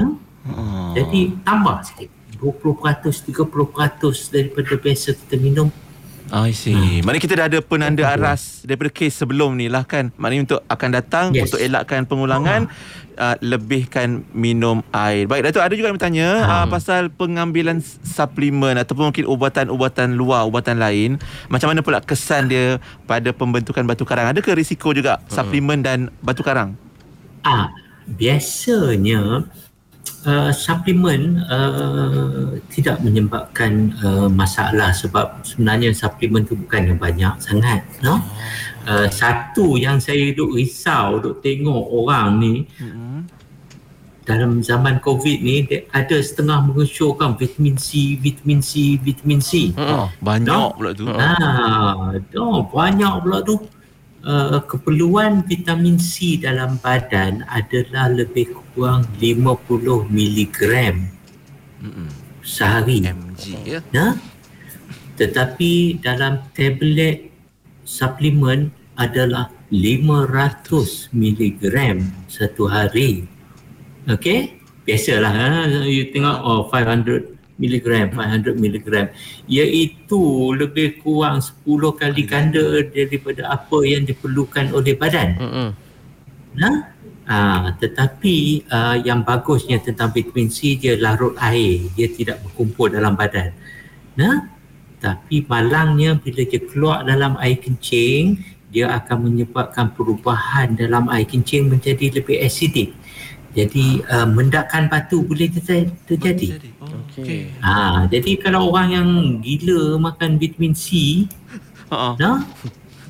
[0.00, 0.04] Ha?
[0.48, 0.62] Ha.
[0.96, 2.08] Jadi tambah sikit.
[2.40, 5.68] 20%, 30% daripada biasa kita minum.
[6.32, 7.04] I see.
[7.04, 10.08] Maknanya kita dah ada penanda aras daripada kes sebelum ni lah kan.
[10.16, 11.52] Maknanya untuk akan datang Yes.
[11.52, 12.72] untuk elakkan pengulangan
[13.20, 15.28] uh, lebihkan minum air.
[15.28, 16.54] Baik Datuk ada juga yang bertanya Ha.
[16.56, 21.20] uh, pasal pengambilan suplemen ataupun mungkin ubatan-ubatan luar, ubatan lain.
[21.46, 24.32] Macam mana pula kesan dia pada pembentukan batu karang?
[24.32, 26.80] Adakah risiko juga suplemen dan batu karang?
[27.44, 27.68] Ah,
[28.08, 29.44] biasanya
[30.26, 37.82] uh, suplemen uh, tidak menyebabkan uh, masalah sebab sebenarnya suplemen tu bukan yang banyak sangat,
[38.00, 38.22] no?
[38.82, 43.18] Uh, satu yang saya duk risau duk tengok orang ni Mm-hmm.
[44.22, 49.74] dalam zaman COVID ni ada setengah mengesyorkan vitamin C, vitamin C, vitamin C.
[49.74, 50.70] Oh, banyak No.
[50.78, 51.10] pula tu.
[51.10, 53.58] Ah, oh, banyak pula tu.
[54.22, 61.08] Uh, keperluan vitamin C dalam badan adalah lebih kurang 50 miligram
[61.80, 62.08] Mm-mm.
[62.42, 63.04] sehari.
[63.04, 63.80] MG ya.
[63.92, 64.16] Ya?
[65.16, 67.30] Tetapi dalam tablet
[67.84, 73.24] suplemen adalah 500 miligram satu hari.
[74.08, 74.60] Okey?
[74.82, 75.50] Biasalah ha?
[75.86, 79.06] you tengok oh 500 miligram, 500 miligram.
[79.46, 80.22] Iaitu
[80.58, 85.38] lebih kurang 10 kali ganda daripada apa yang diperlukan oleh badan.
[85.38, 85.68] Mm-mm.
[86.58, 86.92] Nah,
[87.26, 93.14] ah, tetapi ah, yang bagusnya tentang vitamin C dia larut air, dia tidak berkumpul dalam
[93.14, 93.54] badan.
[94.18, 94.50] Nah,
[95.02, 98.38] tapi malangnya bila dia keluar dalam air kencing,
[98.72, 102.94] dia akan menyebabkan perubahan dalam air kencing menjadi lebih asidik.
[103.52, 106.56] Jadi uh, mendakan batu boleh ter- terjadi.
[106.80, 107.52] Oh, Okey.
[107.60, 109.08] Ha, jadi kalau orang yang
[109.44, 111.28] gila makan vitamin C,
[111.92, 112.16] Ha.
[112.16, 112.40] Nah,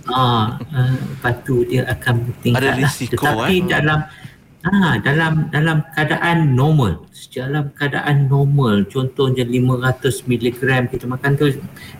[0.08, 2.78] ah, uh, batu dia akan bertingkat Ada lah.
[2.80, 3.68] risiko, Tetapi eh?
[3.68, 4.00] dalam
[4.62, 11.46] ah dalam dalam keadaan normal, dalam keadaan normal, contohnya 500 mg kita makan tu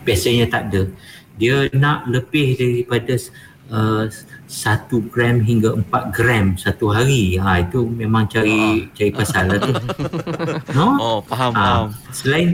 [0.01, 0.87] biasanya tak ada.
[1.33, 3.15] Dia nak lebih daripada
[3.67, 4.53] uh, 1
[5.09, 7.35] gram hingga 4 gram satu hari.
[7.35, 9.73] Ha itu memang cari cari pasal lah tu.
[10.77, 10.85] No?
[10.95, 11.85] Oh, faham, Ah, faham.
[12.11, 12.49] selain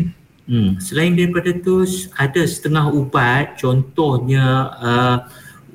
[0.50, 1.86] hmm, selain daripada tu
[2.18, 5.18] ada setengah ubat contohnya uh,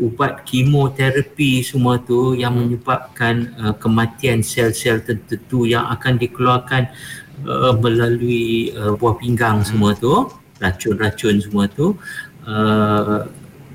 [0.02, 6.90] ubat kemoterapi semua tu yang menyebabkan uh, kematian sel-sel tertentu yang akan dikeluarkan
[7.46, 10.26] uh, melalui uh, buah pinggang semua tu
[10.58, 11.94] racun-racun semua tu.
[12.44, 13.26] Uh,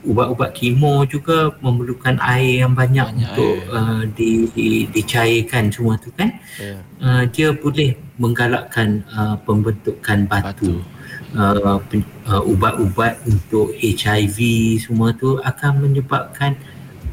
[0.06, 3.76] ubat-ubat kemo juga memerlukan air yang banyak, Banyak untuk air.
[3.76, 6.80] uh, di, di, dicairkan semua tu kan Ya.
[7.00, 10.84] uh, dia boleh menggalakkan uh, pembentukan batu.
[10.84, 10.98] Batu.
[11.30, 14.38] Uh, pen- uh, ubat-ubat untuk HIV
[14.82, 16.58] semua tu akan menyebabkan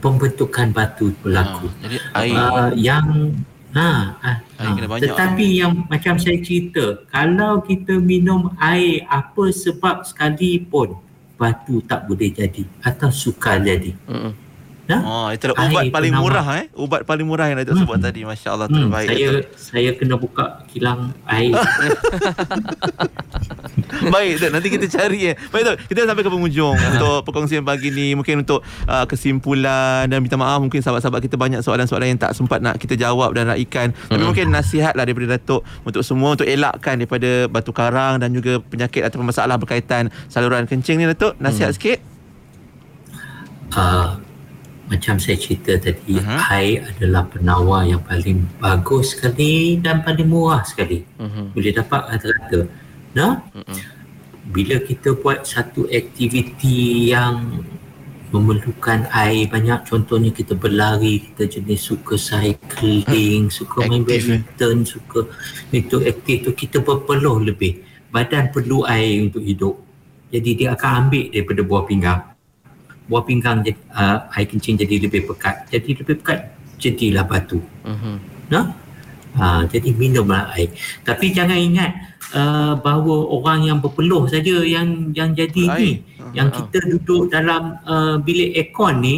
[0.01, 1.68] pembentukan batu berlaku.
[1.68, 3.07] Ha, jadi air Uh, yang
[3.76, 5.03] ha, ah, Air ah, banyak.
[5.05, 10.97] tetapi yang macam saya cerita, kalau kita minum air apa sebab sekalipun
[11.37, 13.93] batu tak boleh jadi atau sukar jadi.
[14.09, 14.45] Mm-mm.
[14.87, 16.30] Nah, Oh, itu adalah ubat air paling penawar.
[16.32, 16.64] murah eh.
[16.72, 17.82] Ubat paling murah yang Datuk Hmm.
[17.82, 18.20] sebut tadi.
[18.22, 19.09] Masya-Allah Hmm, terbaik.
[19.09, 19.45] saya Datuk.
[19.53, 21.51] saya kena buka kilang air.
[24.07, 25.37] Baik Tok, nanti kita cari eh.
[25.49, 28.14] Baik Tok, kita sampai ke penghujung untuk perkongsian pagi ni.
[28.14, 32.61] Mungkin untuk uh, kesimpulan dan minta maaf mungkin sahabat-sahabat kita banyak soalan-soalan yang tak sempat
[32.61, 33.91] nak kita jawab dan raikan.
[33.91, 38.59] Tapi mungkin nasihat lah daripada Datuk untuk semua untuk elakkan daripada batu karang dan juga
[38.61, 41.34] penyakit atau masalah berkaitan saluran kencing ni Datuk.
[41.37, 41.99] Nasihat sikit.
[43.72, 44.22] uh,
[44.87, 46.39] macam saya cerita tadi, Mhm.
[46.51, 51.03] air adalah penawar yang paling bagus sekali dan paling murah sekali.
[51.18, 51.53] Mhm.
[51.55, 52.61] Boleh dapat rata-rata.
[53.18, 53.43] Nah,
[54.47, 57.66] bila kita buat satu aktiviti yang
[58.34, 64.07] memerlukan air banyak contohnya kita berlari kita jenis suka cycling suka main eh?
[64.07, 65.30] badminton suka
[65.70, 69.78] itu aktif tu kita berpeluh lebih badan perlu air untuk hidup
[70.34, 72.20] jadi dia akan ambil daripada buah pinggang
[73.07, 76.39] buah pinggang uh, air kencing jadi lebih pekat jadi lebih pekat
[76.77, 78.15] jadilah batu Mhm.
[78.47, 78.67] Nah,
[79.35, 80.71] ha, jadi minumlah air.
[81.03, 81.91] Tapi jangan ingat
[82.31, 85.79] uh, bahawa orang yang berpeluh saja yang yang jadi Air.
[85.79, 85.91] ni.
[86.19, 89.17] Ha, Yang kita duduk dalam uh, bilik aircon ni,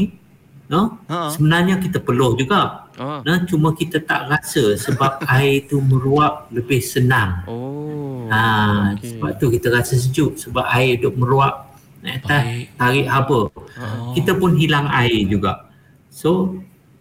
[0.68, 0.97] no?
[1.09, 1.28] Ha.
[1.28, 2.89] sebenarnya kita peluh juga.
[2.97, 3.20] Oh.
[3.20, 7.45] Nah, cuma kita tak rasa sebab air tu meruap lebih senang.
[7.45, 8.24] Oh.
[8.32, 8.41] Ha,
[8.97, 9.12] okey.
[9.12, 11.67] sebab tu kita rasa sejuk sebab air duk meruap
[12.05, 12.66] atas Baik.
[12.78, 13.40] tarik haba.
[13.51, 14.12] Oh.
[14.14, 15.66] Kita pun hilang air juga.
[16.12, 16.59] So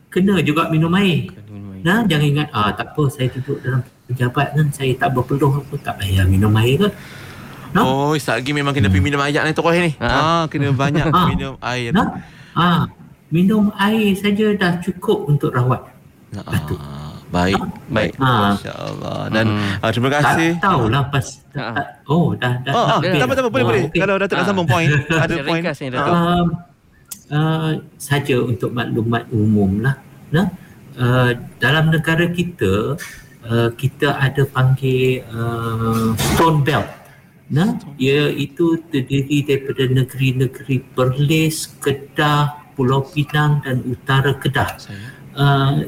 [0.10, 1.30] kena juga minum air.
[1.48, 1.82] Minum air.
[1.86, 5.76] Nah, jangan ingat ah tak apa saya duduk dalam pejabat kan saya tak berpeluh apa
[5.84, 6.90] tak payah minum air ke.
[7.76, 7.82] No?
[7.84, 9.92] Oh, lagi memang kena pergi minum air ni tokoh ni.
[10.00, 10.08] Ha.
[10.08, 11.22] Ah, kena banyak Ha.
[11.32, 11.92] minum air.
[11.92, 12.08] Nah,
[12.56, 12.88] ah
[13.30, 15.84] minum air saja dah cukup untuk rawat.
[16.32, 16.76] Batu.
[16.80, 18.12] Ah, baik, baik.
[18.18, 18.32] Ha.
[18.54, 19.20] Masya-Allah.
[19.30, 19.80] Dan Hmm.
[19.80, 20.52] ah, terima Tak kasih.
[20.58, 21.64] tahulah pas Ha.
[21.74, 22.72] tak, oh dah dah.
[22.72, 23.12] Oh, ah, okey.
[23.14, 23.50] tak apa, tak apa.
[23.50, 23.84] Boleh, Oh, boleh.
[23.86, 24.00] okey.
[24.00, 24.48] Kalau Datuk nak Ah.
[24.48, 24.92] sambung point,
[25.24, 25.64] ada point.
[25.64, 26.14] ni, Datuk.
[26.14, 26.48] um,
[27.30, 29.96] uh, saja untuk maklumat umum lah.
[30.30, 30.46] Nah,
[30.96, 32.96] uh, dalam negara kita
[33.44, 36.88] uh, kita ada panggil uh, Stone Belt.
[37.48, 44.76] Nah, ia itu terdiri daripada negeri-negeri Perlis, Kedah, Pulau Pinang dan Utara Kedah.
[45.32, 45.88] Uh,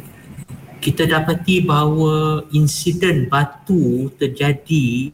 [0.79, 5.11] kita dapati bahawa insiden batu terjadi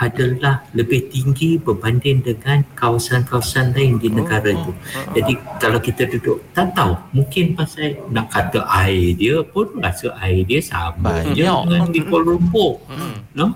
[0.00, 4.72] adalah lebih tinggi berbanding dengan kawasan-kawasan lain di negara itu.
[5.12, 10.40] Jadi kalau kita duduk tak tahu mungkin pasal nak kata air dia pun rasa air
[10.48, 11.62] dia sama je Banyak.
[11.68, 12.80] dengan di Kuala Lumpur.
[13.36, 13.52] No?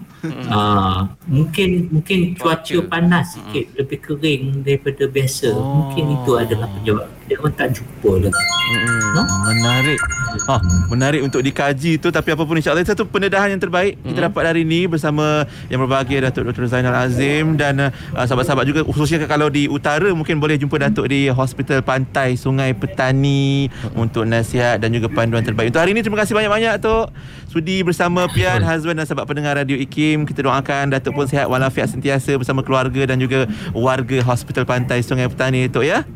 [0.48, 2.88] Ah, mungkin mungkin cuaca Cuaca.
[2.88, 5.52] panas sikit lebih kering daripada biasa.
[5.52, 5.84] Oh.
[5.84, 8.44] Mungkin itu adalah penyebab dia orang tak jumpa lagi.
[8.64, 9.00] Mhm.
[9.16, 9.22] No?
[9.48, 10.00] Menarik.
[10.44, 10.56] Ha,
[10.90, 14.66] menarik untuk dikaji tu tapi apa pun insya-Allah satu pendedahan yang terbaik kita dapat hari
[14.66, 16.66] ini bersama yang berbahagia Datuk Dr.
[16.66, 21.30] Zainal Azim dan uh, sahabat-sahabat juga khususnya kalau di utara mungkin boleh jumpa Datuk di
[21.30, 25.70] Hospital Pantai Sungai Petani untuk nasihat dan juga panduan terbaik.
[25.70, 27.06] Untuk hari ini terima kasih banyak-banyak Tok.
[27.54, 30.13] Sudi bersama Pian, husband dan sahabat pendengar Radio IKIM.
[30.22, 35.26] Kita doakan Datuk pun sihat walafiat sentiasa bersama keluarga dan juga warga Hospital Pantai Sungai
[35.26, 36.06] Petani Tok ya.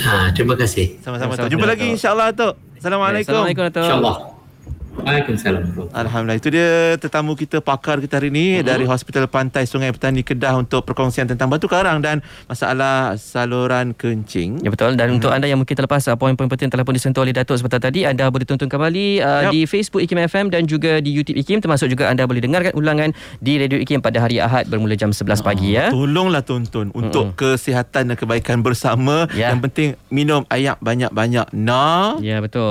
[0.00, 0.96] Ha, terima kasih.
[1.04, 1.52] Sama-sama Sama-sama, Tok.
[1.52, 1.72] Jumpa Tok.
[1.76, 2.54] lagi insya-Allah Tok.
[2.80, 3.28] Assalamualaikum.
[3.28, 3.84] Assalamualaikum Datuk.
[3.84, 4.37] InsyaAllah.
[4.98, 5.62] Waalaikumsalam.
[5.94, 10.58] Alhamdulillah itu dia tetamu kita pakar kita hari ini dari Hospital Pantai Sungai Petani Kedah
[10.58, 12.20] untuk perkongsian tentang batu karang dan
[12.50, 14.60] masalah saluran kencing.
[14.60, 17.32] Ya betul dan untuk anda yang mungkin terlepas uh, poin-poin penting telah pun disentuh oleh
[17.32, 19.52] Datuk sebentar tadi anda boleh tonton kembali uh, Yap.
[19.54, 23.14] di Facebook IKIM FM dan juga di YouTube IKIM termasuk juga anda boleh dengarkan ulangan
[23.40, 25.88] di Radio IKIM pada hari Ahad bermula jam 11 pagi ya.
[25.88, 29.30] Tolonglah tonton untuk kesihatan dan kebaikan bersama.
[29.32, 29.54] Ya.
[29.54, 31.54] Yang penting minum air banyak-banyak.
[31.56, 32.20] Nah.
[32.20, 32.68] Ya betul.